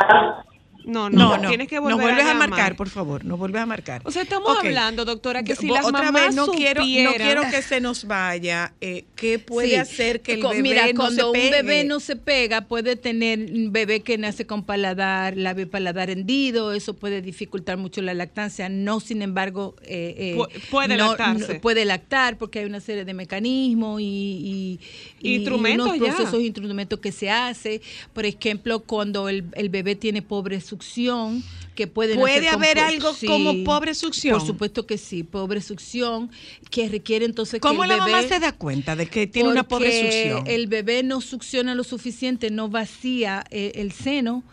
[0.01, 0.45] Ah.
[0.85, 3.67] No, no, no, tienes que volver no vuelves a, marcar, por favor, no vuelves a
[3.67, 4.03] marcar.
[4.05, 7.43] O sea, estamos hablando, doctora, que si las otra mamás vez no quiero, no quiero
[7.51, 8.73] que se nos vaya.
[8.81, 12.63] Eh, ¿Qué puede hacer que el bebé Mira, no cuando un bebé no se pega,
[12.63, 18.03] puede tener un bebé que nace con paladar, labio paladar hendido, eso puede dificultar mucho
[18.03, 18.69] la lactancia.
[18.69, 21.57] No, sin embargo, eh, eh puede lactarse.
[21.57, 24.79] puede lactar porque hay una serie de mecanismos y,
[25.21, 27.81] y, instrumentos unos procesos, instrumentos que se hace.
[28.13, 31.45] Por ejemplo, cuando el, el bebé tiene pobre succión,
[31.75, 34.39] que pueden ¿Puede haber algo como pobre succión?
[34.39, 36.31] Por supuesto que sí, pobre succión,
[36.71, 39.91] que requiere entonces ¿Cómo que la mamá se da cuenta de que tiene una pobre
[39.93, 40.47] succión?
[40.47, 44.45] el bebé no succiona lo suficiente, no vacía eh, el seno,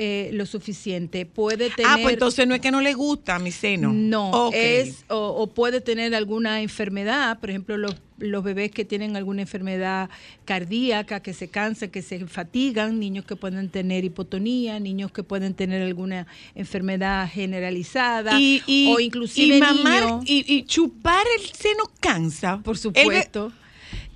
[0.00, 1.26] eh, lo suficiente.
[1.26, 1.90] Puede tener.
[1.90, 3.92] Ah, pues entonces no es que no le gusta mi seno.
[3.92, 9.42] No, es o, puede tener alguna enfermedad, por ejemplo, los, los bebés que tienen alguna
[9.42, 10.08] enfermedad
[10.44, 15.54] cardíaca, que se cansan, que se fatigan, niños que pueden tener hipotonía, niños que pueden
[15.54, 22.60] tener alguna enfermedad generalizada y, o inclusive y mamar y, chupar el seno cansa.
[22.62, 23.52] Por supuesto.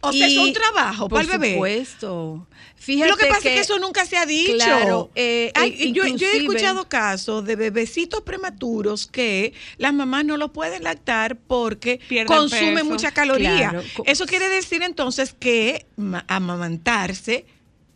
[0.02, 1.56] O sea, es un trabajo para el bebé.
[1.56, 2.46] Por supuesto.
[2.74, 4.54] Fíjate Lo que pasa es que eso nunca se ha dicho.
[4.54, 5.52] Claro, eh,
[5.92, 12.00] yo, he escuchado casos de bebecitos prematuros que las mamás no lo pueden lactar porque
[12.26, 13.80] consumen mucha caloría.
[14.04, 15.86] Eso quiere decir entonces que
[16.26, 17.46] amamantarse.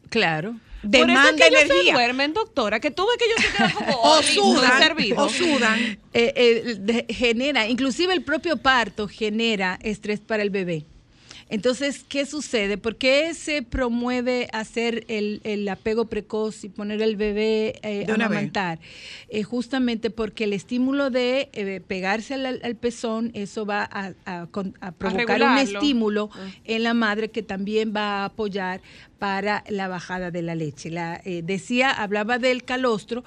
[0.09, 1.85] Claro demanda Por eso es que energía.
[1.85, 5.99] se duermen, doctora, que todo es que ellos se quedan como o sudan, o sudan.
[6.13, 6.33] Eh,
[6.89, 10.85] eh, genera, inclusive el propio parto genera estrés para el bebé.
[11.49, 12.77] Entonces, ¿qué sucede?
[12.77, 18.81] ¿Por qué se promueve hacer el, apego precoz y poner al bebé eh, a amamantar?
[19.29, 24.47] Eh, justamente porque el estímulo de eh, pegarse al, pezón, eso va a,
[24.99, 26.49] provocar un estímulo ah.
[26.65, 28.81] en la madre que también va a apoyar
[29.19, 30.91] para la bajada de la leche.
[30.91, 33.25] La, decía, hablaba del calostro,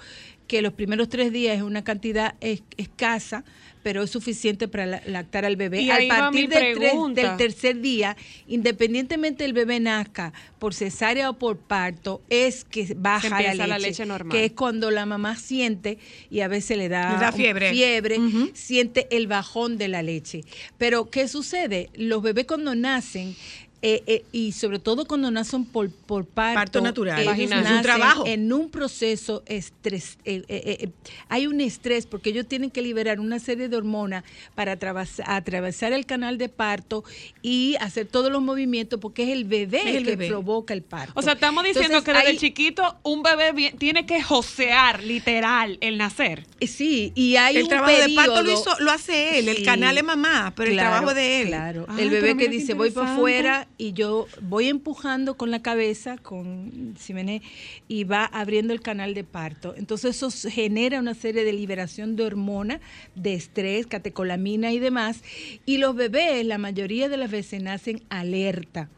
[0.50, 3.46] que los primeros tres días es una cantidad escasa,
[3.84, 5.82] pero es suficiente para lactar al bebé.
[5.82, 6.80] Y a partir del,
[7.14, 8.18] del, tercer día,
[8.48, 14.36] independientemente del bebé nazca por cesárea o por parto, es que baja la leche, normal.
[14.36, 16.00] Que es cuando la mamá siente,
[16.32, 18.18] y a veces le da, fiebre, fiebre
[18.54, 20.42] siente el bajón de la leche.
[20.80, 21.90] Pero, ¿qué sucede?
[21.94, 23.36] Los bebés cuando nacen,
[23.82, 28.25] eh, eh, y sobre todo cuando nacen por, por parto, natural, es un trabajo.
[28.27, 30.89] en un proceso estrés, eh,
[31.30, 36.05] hay un estrés porque ellos tienen que liberar una serie de hormonas para atravesar, el
[36.05, 37.05] canal de parto
[37.41, 41.13] y hacer todos los movimientos porque es el bebé el que provoca el parto.
[41.15, 46.45] O sea, estamos diciendo que desde chiquito un bebé tiene que josear literal el nacer.
[46.59, 48.43] Sí, y hay el trabajo de parto
[48.80, 51.47] lo, hace él, el canal es mamá, pero el trabajo de él.
[51.47, 56.17] Claro, el bebé que dice voy para afuera y yo voy empujando con la cabeza,
[56.17, 57.41] con Simené,
[57.88, 59.73] y va abriendo el canal de parto.
[59.75, 62.82] Entonces eso genera una serie de liberación de hormonas,
[63.15, 65.23] de estrés, catecolamina y demás.
[65.65, 68.89] Y los bebés, la mayoría de las veces, nacen alerta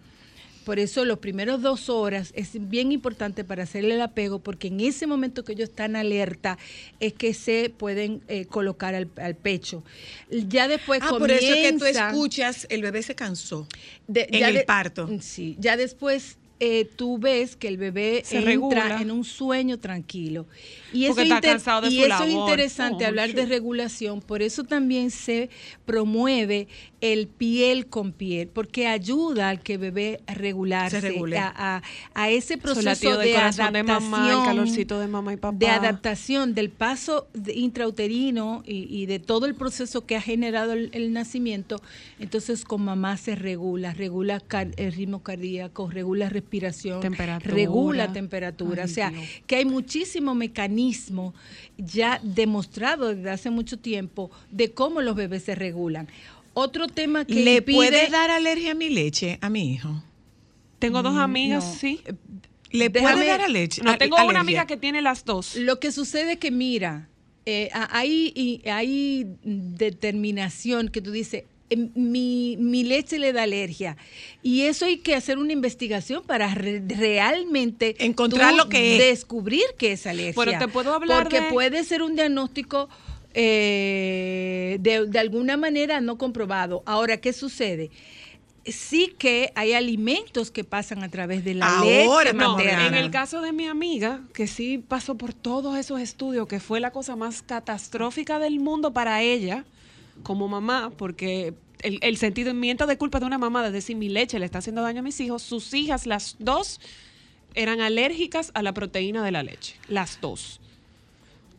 [0.66, 4.80] por eso los primeros dos horas es bien importante para hacerle el apego, porque en
[4.80, 6.58] ese momento que ellos están alerta
[7.00, 9.84] es que se pueden eh, colocar al, pecho.
[10.30, 13.68] Ya después ah, por eso que tú escuchas, el bebé se cansó
[14.08, 15.10] en el parto.
[15.20, 20.46] Sí, ya después eh, tú ves que el bebé se entra en un sueño tranquilo.
[20.94, 25.10] Y eso, está cansado de y eso es interesante hablar de regulación, por eso también
[25.10, 25.50] se
[25.88, 26.68] promueve
[27.02, 30.98] el piel con piel, porque ayuda al que bebé a regularse,
[31.38, 31.82] a,
[32.14, 35.58] a, ese proceso de, adaptación, de, mamá, calorcito de mamá y papá.
[35.58, 41.82] de adaptación del paso intrauterino y, de todo el proceso que ha generado el, nacimiento.
[42.20, 44.42] Entonces con mamá se regula, regula
[44.78, 47.02] el ritmo cardíaco, regula respiración,
[47.40, 48.86] regula temperatura.
[48.86, 49.12] o sea,
[49.48, 51.34] que hay muchísimo mecanismo
[51.78, 56.08] ya demostrado desde hace mucho tiempo de cómo los bebés se regulan.
[56.54, 60.04] Otro tema que le puede dar alergia a mi leche a mi hijo.
[60.80, 62.02] Tengo dos mm, amigas, sí.
[62.06, 62.14] Eh,
[62.72, 63.82] ¿Le puede dar a leche?
[63.84, 65.56] No, tengo una amiga que tiene las dos.
[65.56, 67.10] Lo que sucede es que, mira,
[67.46, 73.98] eh, hay, hay determinación que tú dices, em, mi, mi, leche le da alergia.
[74.42, 80.08] Y eso hay que hacer una investigación para realmente encontrar lo que descubrir que es
[80.08, 80.34] alergia.
[80.44, 82.90] Pero te puedo hablar Porque puede ser un diagnóstico
[83.34, 86.84] eh, de, alguna manera no comprobado.
[86.86, 87.92] Ahora, ¿qué sucede?
[88.64, 92.86] sí que hay alimentos que pasan a través de la leche materna.
[92.86, 96.80] en el caso de mi amiga, que sí pasó por todos esos estudios, que fue
[96.80, 99.66] la cosa más catastrófica del mundo para ella,
[100.22, 104.38] como mamá, porque el, el sentimiento de culpa de una mamá de decir mi leche
[104.38, 106.80] le está haciendo daño a mis hijos, sus hijas, las dos,
[107.56, 110.61] eran alérgicas a la proteína de la leche, las dos.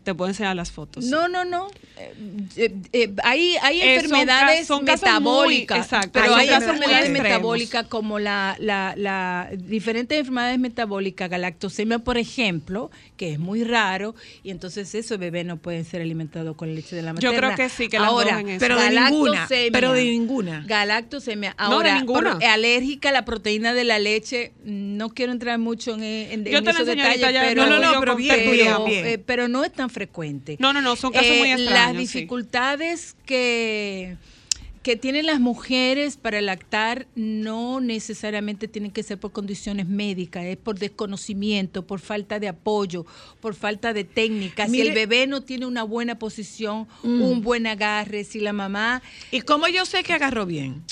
[0.02, 1.04] Te pueden enseñar las fotos.
[1.04, 1.68] No, no, no.
[1.96, 2.12] Eh,
[2.56, 5.78] eh, eh, hay hay enfermedades metabólicas.
[5.78, 12.90] exacto, pero hay, enfermedades metabólicas como la, la, la, diferentes enfermedades metabólicas, galactosemia, por ejemplo,
[13.16, 17.02] que es muy raro, y entonces eso bebé no puede ser alimentado con leche de
[17.02, 17.32] la materna.
[17.32, 19.46] Yo creo que sí, que la Ahora, pero de ninguna.
[19.48, 20.64] Pero de ninguna.
[20.66, 21.54] Galactosemia.
[21.56, 26.44] Ahora, no, alérgica a la proteína de la leche, no quiero entrar mucho en, en,
[26.44, 30.56] Yo esos detalles, pero, no, no, pero, bien, pero, bien, pero no es tan frecuente.
[30.58, 31.94] No, no, no, son casos muy eh, extraños.
[31.94, 34.16] Las dificultades que
[34.82, 40.56] que tienen las mujeres para lactar no necesariamente tienen que ser por condiciones médicas, es
[40.56, 43.06] por desconocimiento, por falta de apoyo,
[43.40, 44.66] por falta de técnica.
[44.68, 47.22] si el bebé no tiene una buena posición, mm.
[47.22, 49.02] un buen agarre, si la mamá...
[49.30, 50.82] ¿Y cómo yo sé que agarró bien?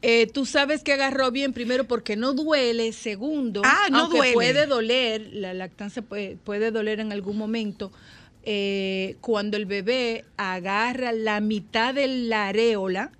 [0.00, 4.66] Eh, tú sabes que agarró bien, primero porque no duele, segundo, ah, no aunque puede
[4.66, 7.90] doler, la lactancia puede, puede doler en algún momento,
[8.44, 13.10] eh, cuando el bebé agarra la mitad de la areola,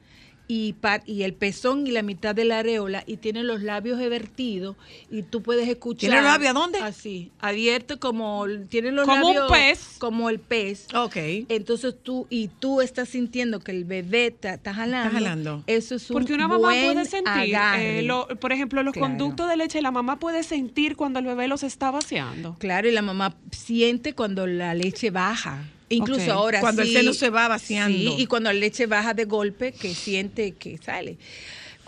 [0.49, 0.75] y,
[1.05, 4.77] y el pezón y la mitad de la areola y tiene los labios evertidos
[5.11, 6.01] y tú puedes escuchar.
[6.01, 6.79] ¿Tiene los labios dónde?
[6.81, 9.97] Así, abierto como tiene los como labios un pez.
[9.99, 10.87] como el pez.
[10.95, 11.17] Ok.
[11.49, 15.09] Entonces tú y tú estás sintiendo que el bebé está jalando.
[15.09, 15.65] Está jalando.
[15.67, 18.09] Eso es un Porque una mamá puede sentir, eh,
[18.41, 21.91] por ejemplo, los conductos de leche, la mamá puede sentir cuando el bebé los está
[21.91, 22.57] vaciando.
[22.59, 25.65] Claro, y la mamá siente cuando la leche baja.
[25.89, 28.19] Incluso ahora Cuando el seno se va vaciando.
[28.19, 31.19] y cuando la leche baja de golpe, que siente que sale.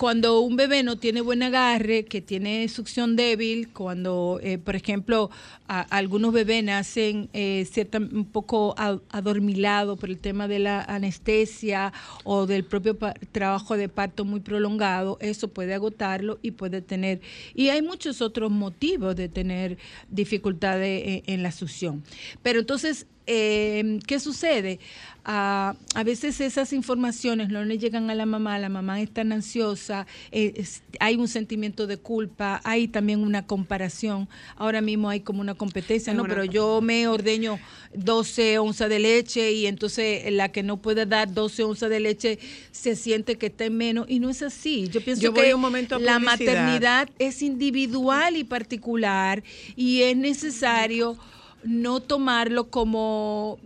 [0.00, 5.28] Cuando un bebé no tiene buen agarre, que tiene succión débil, cuando, eh, por ejemplo,
[5.66, 7.66] algunos bebés nacen eh,
[8.10, 11.92] un poco adormilados por el tema de la anestesia
[12.24, 12.96] o del propio
[13.30, 17.20] trabajo de parto muy prolongado, eso puede agotarlo y puede tener...
[17.54, 19.76] Y hay muchos otros motivos de tener
[20.08, 22.02] dificultades en, en la succión.
[22.42, 24.80] Pero entonces eh, ¿qué sucede?
[25.24, 30.64] a veces esas informaciones no le llegan a la mamá, la mamá está ansiosa, eh,
[30.98, 34.28] hay un sentimiento de culpa, hay también una comparación.
[34.56, 36.24] Ahora mismo hay como una competencia, ¿no?
[36.24, 37.60] Pero yo me ordeño
[37.94, 42.38] 12 onzas de leche y entonces la que no puede dar 12 onzas de leche
[42.72, 44.88] se siente que está en menos y no es así.
[44.88, 49.44] Yo pienso que un momento la maternidad es individual y particular
[49.76, 51.16] y es necesario
[51.64, 53.58] no tomarlo como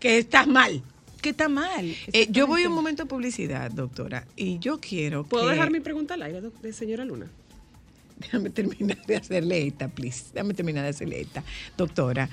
[0.00, 0.82] que estás mal.
[1.20, 1.94] Que está mal.
[2.12, 5.80] Eh, yo voy a un momento de publicidad, doctora, y yo quiero ¿Puedo dejar mi
[5.80, 7.30] pregunta al aire, de señora Luna?
[8.18, 10.26] Déjame terminar de hacerle esta, please.
[10.34, 11.42] Déjame terminar de hacerle esta.
[11.76, 12.28] Doctora,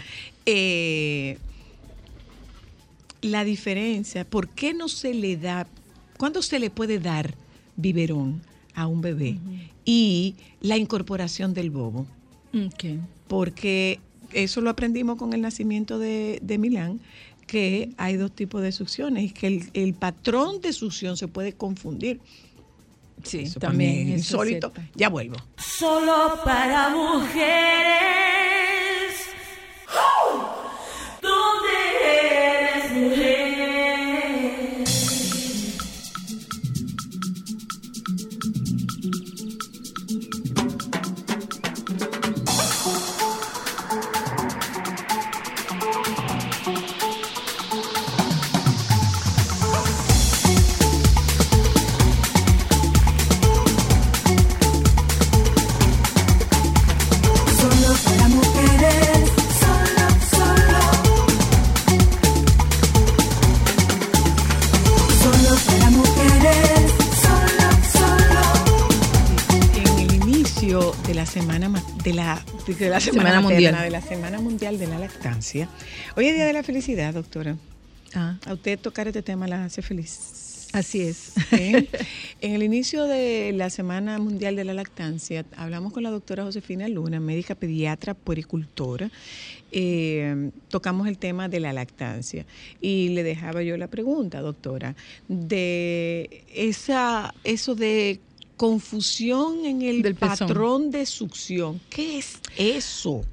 [0.45, 1.37] eh,
[3.21, 5.67] la diferencia, ¿por qué no se le da,
[6.17, 7.33] cuándo se le puede dar
[7.77, 8.41] biberón
[8.75, 9.37] a un bebé?
[9.85, 12.05] Y la incorporación del bobo.
[12.67, 12.99] Okay
[13.31, 14.01] porque
[14.33, 16.99] eso lo aprendimos con el nacimiento de, Milán,
[17.47, 22.19] que hay dos tipos de succiones y que el, patrón de succión se puede confundir.
[23.23, 24.73] Sí, también es insólito.
[24.95, 25.37] Ya vuelvo.
[25.55, 28.80] Solo para mujeres.
[72.03, 75.69] De la, de la semana, mundial de la semana mundial de la lactancia.
[76.15, 77.57] Hoy es día de la felicidad, doctora.
[78.15, 78.37] Ah.
[78.45, 80.69] A usted tocar este tema la hace feliz.
[80.73, 81.33] Así es.
[82.41, 86.87] En el inicio de la Semana Mundial de la Lactancia, hablamos con la doctora Josefina
[86.87, 89.11] Luna, médica pediatra puericultora.
[89.71, 92.45] Eh, tocamos el tema de la lactancia
[92.81, 94.95] y le dejaba yo la pregunta, doctora,
[95.27, 98.19] de esa, eso de
[98.57, 101.79] confusión en el patrón de succión.
[101.89, 103.23] ¿Qué es eso?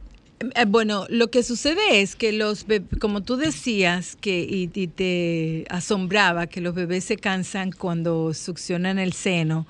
[0.40, 2.64] Eh, bueno, lo que sucede es que los
[3.00, 9.12] como tú decías que y, te asombraba que los bebés se cansan cuando succionan el
[9.12, 9.66] seno,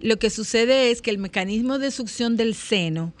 [0.00, 3.12] lo que sucede es que el mecanismo de succión del seno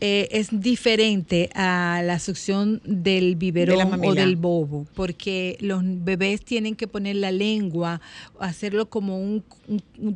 [0.00, 6.76] eh, es diferente a la succión del biberón o del bobo, porque los bebés tienen
[6.76, 8.00] que poner la lengua,
[8.38, 9.42] hacerlo como un,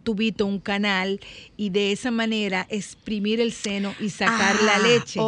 [0.05, 1.19] tubito, un canal,
[1.57, 5.21] y de esa manera exprimir el seno y sacar la ah, leche.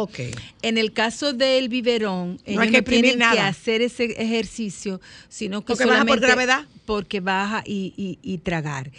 [0.61, 5.61] En el caso del biberón, no hay que no tienen que hacer ese ejercicio, sino
[5.61, 6.65] que porque solamente baja por gravedad.
[6.85, 8.89] Porque baja y, y tragar.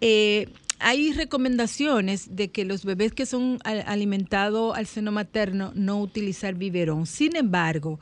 [0.00, 0.48] Eh,
[0.78, 7.06] hay recomendaciones de que los bebés que son alimentados al seno materno no utilizar biberón.
[7.06, 7.98] Sin embargo,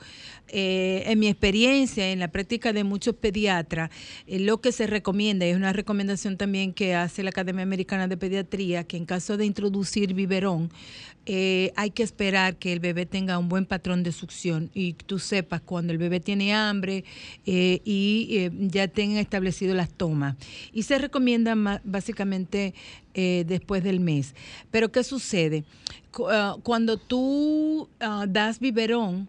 [0.48, 3.90] eh, en mi experiencia, en la práctica de muchos pediatras,
[4.26, 8.08] eh, lo que se recomienda, y es una recomendación también que hace la Academia Americana
[8.08, 10.70] de Pediatría, que en caso de introducir biberón,
[11.26, 15.18] eh, hay que esperar que el bebé tenga un buen patrón de succión y tú
[15.18, 17.04] sepas cuando el bebé tiene hambre
[17.46, 20.36] y ya tenga establecido las tomas.
[20.72, 22.63] Y se recomienda básicamente
[23.14, 24.34] después del mes.
[24.70, 25.64] Pero ¿qué sucede?
[26.30, 29.28] Ah, cuando tú ah, das biberón,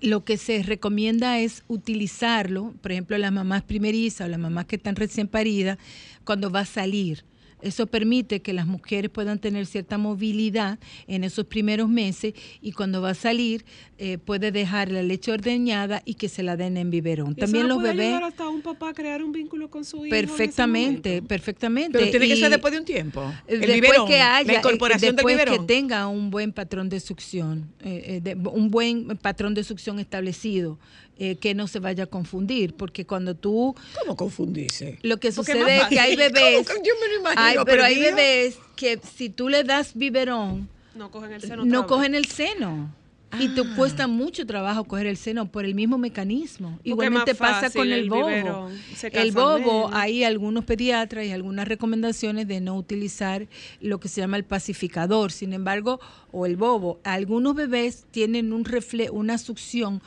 [0.00, 4.76] lo que se recomienda es utilizarlo, por ejemplo, las mamás primerizas o las mamás que
[4.76, 5.78] están recién paridas,
[6.24, 7.24] cuando va a salir.
[7.62, 13.02] Eso permite que las mujeres puedan tener cierta movilidad en esos primeros meses y cuando
[13.02, 13.64] va a salir
[13.98, 17.34] eh, puede dejar la leche ordeñada y que se la den en biberón.
[17.34, 18.22] También los puede bebés.
[18.22, 20.10] hasta un papá a crear un vínculo con su hijo.
[20.10, 21.98] Perfectamente, perfectamente.
[21.98, 23.32] Pero tiene que ser después de un tiempo.
[23.46, 28.22] El después que haya, la incorporación después que tenga un buen patrón de succión, eh,
[28.24, 30.78] eh, un buen patrón de succión establecido.
[31.22, 33.74] Eh, que no se vaya a confundir, porque cuando tú...
[33.98, 34.98] ¿Cómo confundirse?
[35.02, 36.66] Lo que sucede es que hay bebés...
[36.66, 40.70] yo me lo imagino, pero hay bebés que si tú le das biberón...
[40.94, 41.66] No cogen el seno.
[41.66, 42.90] No cogen el seno.
[43.38, 43.72] Y te ah.
[43.76, 46.78] cuesta mucho trabajo coger el seno por el mismo mecanismo.
[46.84, 48.70] Igualmente pasa con el, bobo.
[49.12, 53.46] El bobo, hay algunos pediatras y algunas recomendaciones de no utilizar
[53.82, 55.32] lo que se llama el pacificador.
[55.32, 56.00] Sin embargo,
[56.32, 60.02] o el bobo, algunos bebés tienen un refle una succión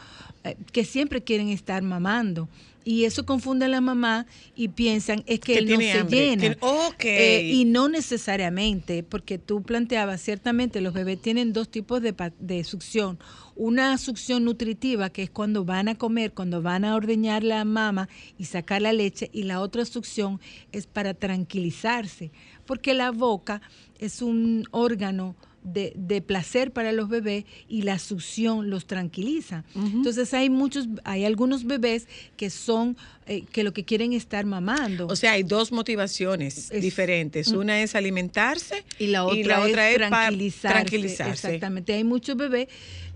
[0.72, 2.50] que siempre quieren estar mamando.
[2.86, 4.26] Y eso confunde a la mamá
[4.56, 6.58] y piensan es que, él no se llena.
[7.00, 12.64] Eh, y no necesariamente, porque tú planteabas, ciertamente los bebés tienen dos tipos de, de
[12.66, 13.20] succión.
[13.56, 18.10] Una succión nutritiva, que es cuando van a comer, cuando van a ordeñar la mama
[18.38, 20.42] y sacar la leche, y la otra succión
[20.74, 22.32] es para tranquilizarse,
[22.66, 23.62] porque la boca
[24.00, 29.64] es un órgano de, de, placer para los bebés y la succión los tranquiliza.
[29.76, 32.08] Entonces hay muchos, hay algunos bebés
[32.38, 35.08] que son, eh, que lo que quieren es estar mamando.
[35.08, 37.48] O sea, hay dos motivaciones diferentes.
[37.50, 41.32] Una es alimentarse y la otra, es, tranquilizarse.
[41.32, 41.94] Exactamente.
[41.94, 42.68] Hay muchos bebés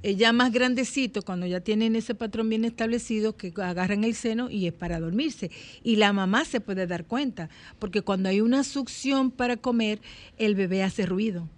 [0.04, 4.50] eh, ya más grandecitos, cuando ya tienen ese patrón bien establecido, que agarran el seno
[4.50, 5.52] y es para dormirse.
[5.84, 7.50] Y la mamá se puede dar cuenta,
[7.80, 10.00] porque cuando hay una succión para comer,
[10.38, 11.50] el bebé hace ruido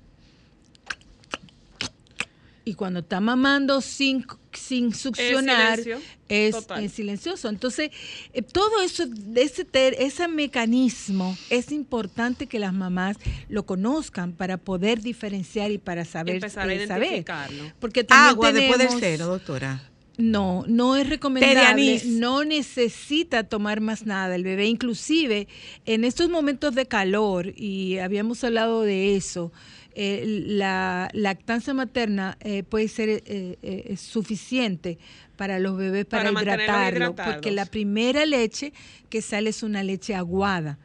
[2.69, 5.79] y cuando está mamando sin, sin succionar
[6.27, 7.49] es, silencioso.
[7.49, 7.89] Entonces,
[8.31, 13.17] eh, todo eso, ese, ese mecanismo es importante que las mamás
[13.47, 16.35] lo conozcan para poder diferenciar y para saber.
[16.35, 17.71] Empezar a eh, identificarlo.
[17.79, 19.81] Porque Agua después del cero, doctora.
[20.17, 25.47] No, no es recomendable, no necesita tomar más nada el bebé, inclusive
[25.85, 29.53] en estos momentos de calor, y habíamos hablado de eso,
[29.95, 34.98] eh, la lactancia materna eh, puede ser eh, suficiente
[35.36, 38.74] para los bebés para, hidratarlo, porque la primera leche
[39.10, 40.78] que sale es una leche aguada.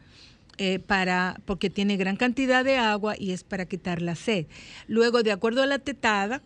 [0.87, 4.47] para porque tiene gran cantidad de agua y es para quitar la sed.
[4.87, 6.43] Luego, de acuerdo a la tetada,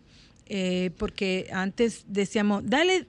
[0.97, 3.07] porque antes decíamos, dale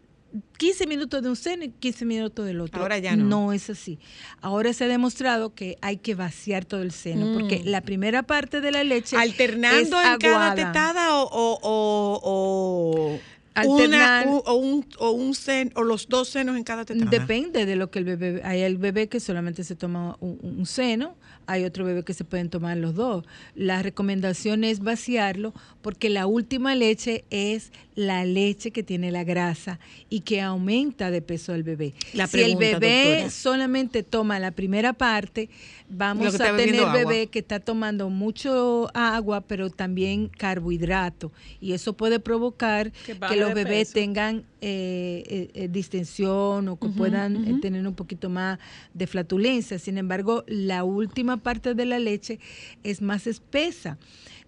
[0.59, 2.83] 15 minutos de un seno y 15 minutos del otro.
[2.83, 3.25] Ahora ya no.
[3.25, 3.99] No es así.
[4.41, 7.69] Ahora se ha demonstrado que hay que vaciar todo el seno, porque mm.
[7.69, 9.17] la primera parte de la leche.
[9.17, 11.29] ¿Alternando en cada tetada o,
[11.63, 13.21] o, o,
[13.67, 17.11] una, o, un, o, un sen, o los dos senos en cada tetada?
[17.11, 18.43] Depende de lo que el bebé.
[18.45, 21.17] Hay el bebé que solamente se toma un, seno,
[21.51, 23.25] hay otro bebé que se pueden tomar los dos.
[23.57, 25.53] La recomendación es vaciarlo
[25.83, 31.23] porque la última leche es la leche que tiene la grasa y que aumenta de
[31.23, 31.93] peso al bebé.
[32.29, 35.51] si el bebé solamente toma la primera parte,
[35.91, 41.33] vamos a tener bebé que está tomando mucho agua, pero también carbohidrato.
[41.61, 47.61] Y eso puede provocar que, los bebés tengan eh, eh, eh, distensión o que puedan
[47.61, 48.59] tener un poquito más
[48.95, 49.79] de flatulencia.
[49.79, 52.39] Sin embargo, la última parte de la leche
[52.83, 53.99] es más espesa.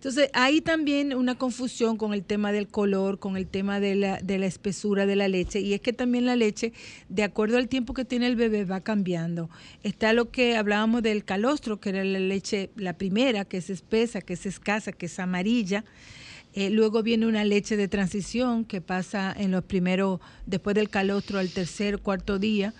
[0.02, 4.18] Entonces, hay también una confusión con el tema del color, con el tema de la,
[4.18, 6.72] de la espesura de la leche, y es que también la leche,
[7.08, 9.48] de acuerdo al tiempo que tiene el bebé, va cambiando.
[9.84, 14.20] Está lo que hablábamos del calostro, que era la leche, la primera, que es espesa,
[14.20, 15.84] que es escasa, que es amarilla.
[16.52, 21.38] Eh, luego viene una leche de transición que pasa en los primeros, después del calostro
[21.38, 22.74] al tercer, cuarto día,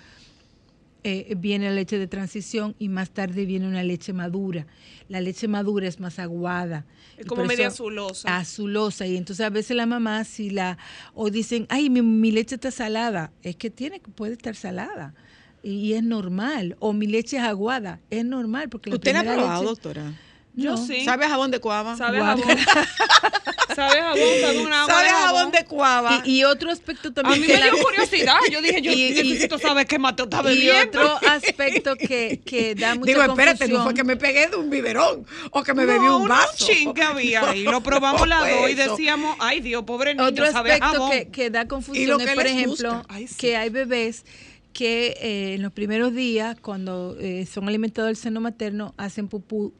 [1.05, 4.67] eh, viene la leche de transición y más tarde viene una leche madura.
[5.09, 6.87] La leche madura es más aguada.
[7.17, 8.37] Es como media azulosa.
[8.37, 9.07] Azulosa.
[9.07, 10.79] Y entonces a veces la mamá, si la,
[11.15, 15.15] o dicen, ay, mi, leche está salada, es que tiene, puede estar salada.
[15.63, 16.77] Y, es normal.
[16.79, 18.69] O mi leche es aguada, es normal.
[18.69, 20.13] porque ¿Usted la ha probado, doctora?
[20.55, 21.05] Yo sí.
[21.05, 21.97] ¿Sabe a jabón de cuava?
[21.97, 22.45] ¿Sabe a jabón?
[23.75, 24.29] ¿Sabe a jabón?
[24.41, 26.23] ¿Sabe una agua ¿Sabe a jabón de cuava?
[26.25, 27.39] Y, otro aspecto también.
[27.39, 28.37] A mí me dio curiosidad.
[28.51, 30.75] Yo dije, yo necesito saber qué Mateo está bebiendo.
[30.75, 34.57] Y otro aspecto que, que da mucha Digo, espérate, no fue que me pegué de
[34.57, 36.67] un biberón o que me bebí un vaso.
[36.67, 37.65] un chin que había ahí.
[37.65, 41.51] Lo probamos las dos y decíamos, ay Dios, pobre niño, Otro sabe aspecto que, que,
[41.51, 43.03] da confusión es, por ejemplo,
[43.39, 44.25] que hay bebés
[44.73, 49.73] que eh, en los primeros días, cuando eh, son alimentados del seno materno, hacen pupú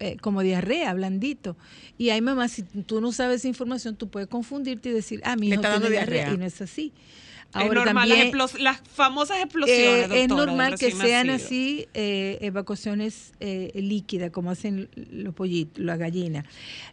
[0.00, 1.56] eh, como diarrea, blandito.
[1.98, 5.36] Y hay mamás, si tú no sabes esa información, tú puedes confundirte y decir, ah,
[5.36, 6.32] mi hijo tiene diarrea.
[6.32, 6.92] Y no es así.
[7.52, 8.08] Ahora, es normal,
[8.58, 10.10] las, famosas explosiones.
[10.10, 13.32] Eh, es normal que sean así eh, evacuaciones
[13.74, 16.44] líquidas, como hacen los pollitos, las gallinas.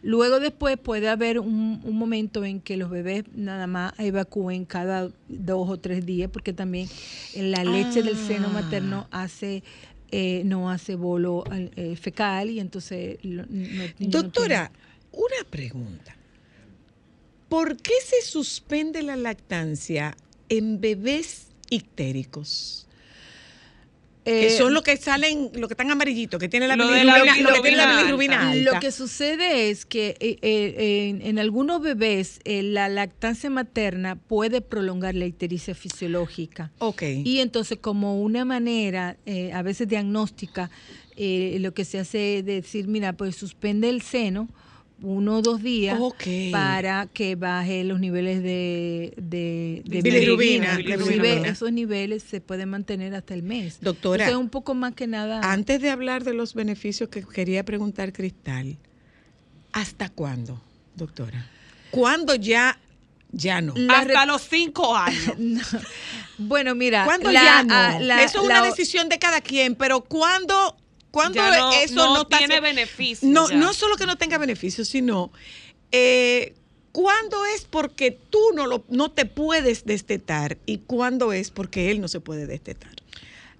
[0.02, 5.10] Luego después puede haber un, un, momento en que los bebés nada más evacúen cada
[5.28, 6.88] dos o tres días, porque también
[7.34, 9.24] la leche del seno materno ah.
[9.24, 9.64] hace
[10.12, 13.18] eh, no hace bolo eh, fecal y entonces...
[13.98, 14.70] Doctora,
[15.10, 16.14] una pregunta.
[17.48, 20.16] ¿Por qué se suspende la lactancia
[20.48, 22.86] en bebés ictéricos?
[24.24, 28.54] Que eh, son los que salen, los que están amarillitos, que tienen la, bilirrubina.
[28.54, 35.14] Lo que sucede es que eh, eh, en, algunos bebés la lactancia materna puede prolongar
[35.14, 36.70] la ictericia fisiológica.
[36.78, 37.02] Ok.
[37.24, 39.16] Y entonces como una manera,
[39.52, 40.70] a veces diagnóstica,
[41.16, 44.48] lo que se hace es decir, mira, pues suspende el seno
[45.02, 45.98] uno o dos días
[46.50, 50.78] para que baje los niveles de, de, bilirrubina.
[51.46, 53.78] esos niveles se pueden mantener hasta el mes.
[53.80, 55.40] Doctora, Entonces, un poco más que nada.
[55.42, 58.78] Antes de hablar de los beneficios que quería preguntar Cristal,
[59.72, 60.60] ¿hasta cuándo,
[60.96, 61.46] doctora?
[61.90, 62.78] ¿Cuándo ya
[63.32, 63.74] ya no.
[63.88, 65.76] Hasta los cinco años.
[66.38, 67.04] Bueno, mira.
[67.04, 68.14] ¿Cuándo ya no?
[68.20, 70.76] Eso es una decisión de cada quien, pero ¿cuándo
[71.12, 71.40] cuando
[71.74, 73.28] eso no, tiene beneficio.
[73.28, 75.30] No, no solo que no tenga beneficio, sino
[75.92, 76.54] eh,
[76.90, 82.00] cuándo es porque tú no, lo, no te puedes destetar y cuándo es porque él
[82.00, 82.92] no se puede destetar.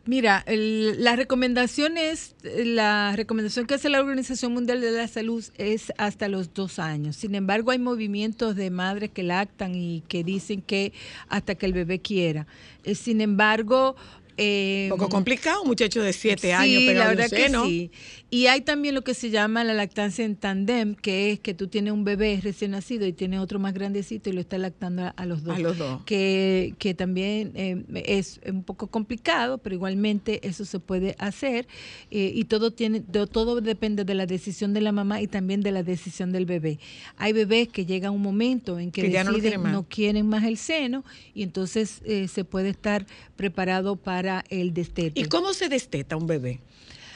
[0.04, 5.92] Mira, la recomendación es, la recomendación que hace la Organización Mundial de la Salud es
[5.96, 7.14] hasta los dos años.
[7.14, 10.92] Sin embargo, hay movimientos de madres que lactan y que dicen que
[11.28, 12.48] hasta que el bebé quiera.
[12.82, 13.94] Eh, sin embargo,
[14.43, 17.90] eh, poco complicado, un muchacho de siete años pero la verdad que sí.
[18.34, 21.68] Y hay también lo que se llama la lactancia en tandem, que es que tú
[21.68, 25.26] tienes un bebé recién nacido y tienes otro más grandecito y lo estás lactando a,
[25.26, 25.54] los dos.
[25.54, 26.02] A los dos.
[26.06, 31.68] Que, que también eh, es un poco complicado, pero igualmente eso se puede hacer
[32.10, 35.72] eh, y todo tiene todo depende de la decisión de la mamá y también de
[35.72, 36.78] la decisión del bebé.
[37.18, 41.04] Hay bebés que llega un momento en que, deciden, no, quieren más el seno
[41.34, 43.04] y entonces eh, se puede estar
[43.36, 45.20] preparado para el destete.
[45.20, 46.60] ¿Y cómo se desteta un bebé?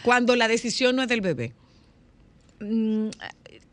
[0.07, 1.53] Cuando la decisión no es del bebé.
[2.61, 3.09] Mm,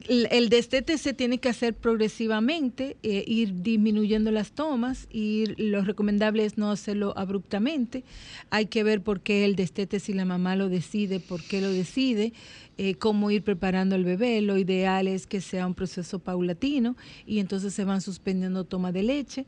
[0.10, 6.44] el destete se tiene que hacer progresivamente, eh, ir disminuyendo las tomas y lo recomendable
[6.44, 8.04] es no hacerlo abruptamente.
[8.50, 11.70] Hay que ver por qué el destete, si la mamá lo decide, por qué lo
[11.70, 12.34] decide,
[12.80, 14.42] eh, cómo ir preparando al bebé.
[14.42, 16.98] Lo ideal es que sea un proceso paulatino
[17.28, 19.46] y entonces se van suspendiendo toma de leche,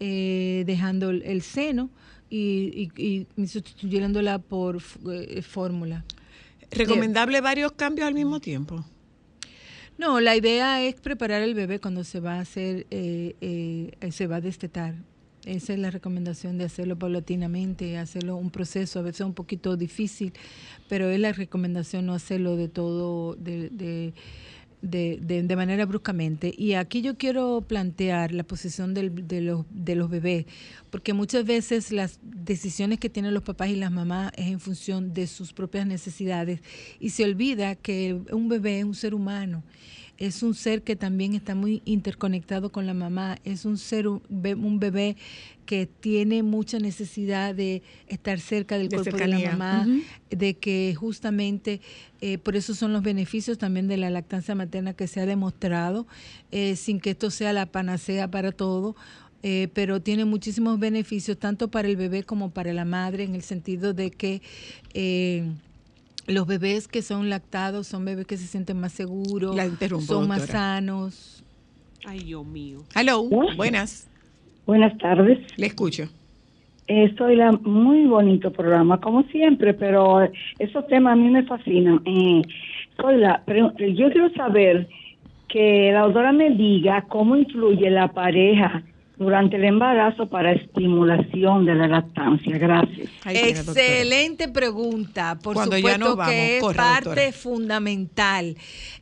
[0.00, 1.88] eh, dejando el, seno
[2.28, 6.04] y, sustituyéndola por fórmula.
[6.70, 8.84] ¿Recomendable varios cambios al mismo tiempo?
[9.98, 14.26] No, la idea es preparar el bebé cuando se va a hacer, eh, eh, se
[14.26, 14.94] va a destetar.
[15.46, 20.32] Esa es la recomendación de hacerlo paulatinamente, hacerlo un proceso, a veces un poquito difícil,
[20.88, 24.12] pero es la recomendación no hacerlo de todo, de, de
[24.86, 26.54] de, de, manera bruscamente.
[26.56, 30.46] Y aquí yo quiero plantear la posición del, de, los, de los bebés,
[30.90, 35.12] porque muchas veces las decisiones que tienen los papás y las mamás es en función
[35.12, 36.60] de sus propias necesidades
[37.00, 39.62] y se olvida que un bebé es un ser humano
[40.18, 44.78] es un ser que también está muy interconectado con la mamá, es un ser, un
[44.78, 45.16] bebé
[45.66, 49.86] que tiene mucha necesidad de estar cerca del cuerpo de la mamá,
[50.30, 51.80] de que justamente
[52.20, 56.06] eh, por eso son los beneficios también de la lactancia materna que se ha demostrado,
[56.52, 58.96] eh, sin que esto sea la panacea para todo.
[59.42, 63.42] Eh, pero tiene muchísimos beneficios tanto para el bebé como para la madre en el
[63.42, 64.40] sentido de que
[66.26, 69.56] los bebés que son lactados son bebés que se sienten más seguros,
[70.06, 71.44] son más sanos.
[72.04, 72.80] Ay, Dios mío.
[72.94, 73.24] Hello,
[73.56, 74.08] buenas.
[74.66, 75.38] Buenas tardes.
[75.56, 76.08] Le escucho.
[76.88, 80.28] Eh, soy la muy bonito programa, como siempre, pero
[80.58, 82.00] esos temas a mí me fascinan.
[82.04, 82.42] Eh,
[83.00, 84.88] soy la, yo quiero saber
[85.48, 88.82] que la doctora me diga cómo influye la pareja
[89.16, 92.58] durante el embarazo para estimulación de la lactancia.
[92.58, 93.08] Gracias.
[93.24, 95.38] Excelente pregunta.
[95.42, 98.56] Por supuesto que es parte fundamental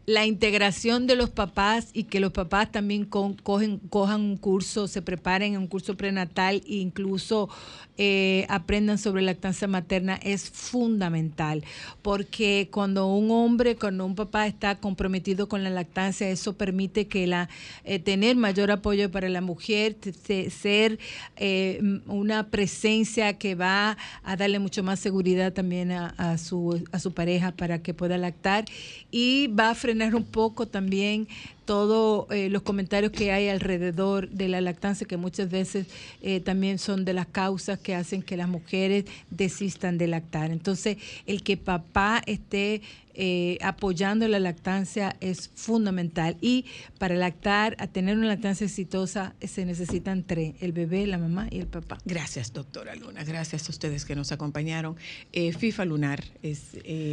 [0.06, 5.02] la integración de los papás y que los papás también cogen, cojan un curso, se
[5.02, 7.48] preparen en un curso prenatal e incluso
[7.96, 11.64] eh, aprendan sobre lactancia materna es fundamental,
[12.02, 17.26] porque cuando un hombre, cuando un papá está comprometido con la lactancia, eso permite que
[17.26, 17.48] la
[17.84, 20.98] eh, tener mayor apoyo para la mujer, ser
[21.36, 27.12] eh, una presencia que va a darle mucho más seguridad también a, su, a su
[27.12, 28.64] pareja para que pueda lactar.
[29.10, 31.28] Y va a frenar un poco también
[31.64, 35.86] todos eh, los comentarios que hay alrededor de la lactancia, que muchas veces
[36.22, 40.50] eh, también son de las causas que hacen que las mujeres desistan de lactar.
[40.50, 42.82] Entonces, el que papá esté
[43.16, 46.36] eh, apoyando la lactancia es fundamental.
[46.40, 46.64] Y
[46.98, 51.60] para lactar, a tener una lactancia exitosa, se necesitan tres, el bebé, la mamá y
[51.60, 51.98] el papá.
[52.04, 53.22] Gracias, doctora Luna.
[53.22, 54.96] Gracias a ustedes que nos acompañaron.
[55.32, 56.72] FIFA Lunar, es,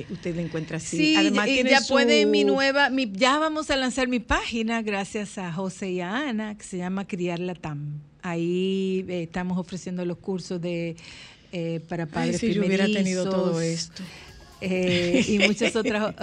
[0.09, 0.97] usted la encuentra así.
[0.97, 5.37] Sí, Además, ya puede mi nueva, mi, ya vamos a lanzar mi página página, gracias
[5.37, 8.01] a José y a Ana, que se llama Criar la TAM.
[8.23, 10.95] Ahí eh, estamos ofreciendo los cursos de
[11.51, 14.01] eh, para padres Ay, si yo hubiera tenido todo esto.
[14.59, 16.15] Eh, y muchos otros,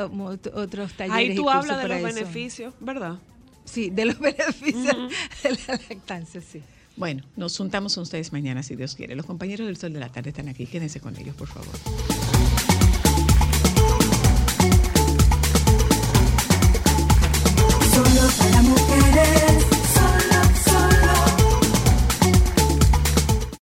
[0.52, 1.30] otros talleres.
[1.30, 3.18] Ahí tú hablas de los beneficios, ¿verdad?
[3.64, 4.96] Sí, de los beneficios
[5.44, 6.60] de la lactancia, sí.
[6.96, 9.14] Bueno, nos juntamos con ustedes mañana, si Dios quiere.
[9.14, 10.66] Los compañeros del Sol de la Tarde están aquí.
[10.66, 11.72] Quédense con ellos, por favor.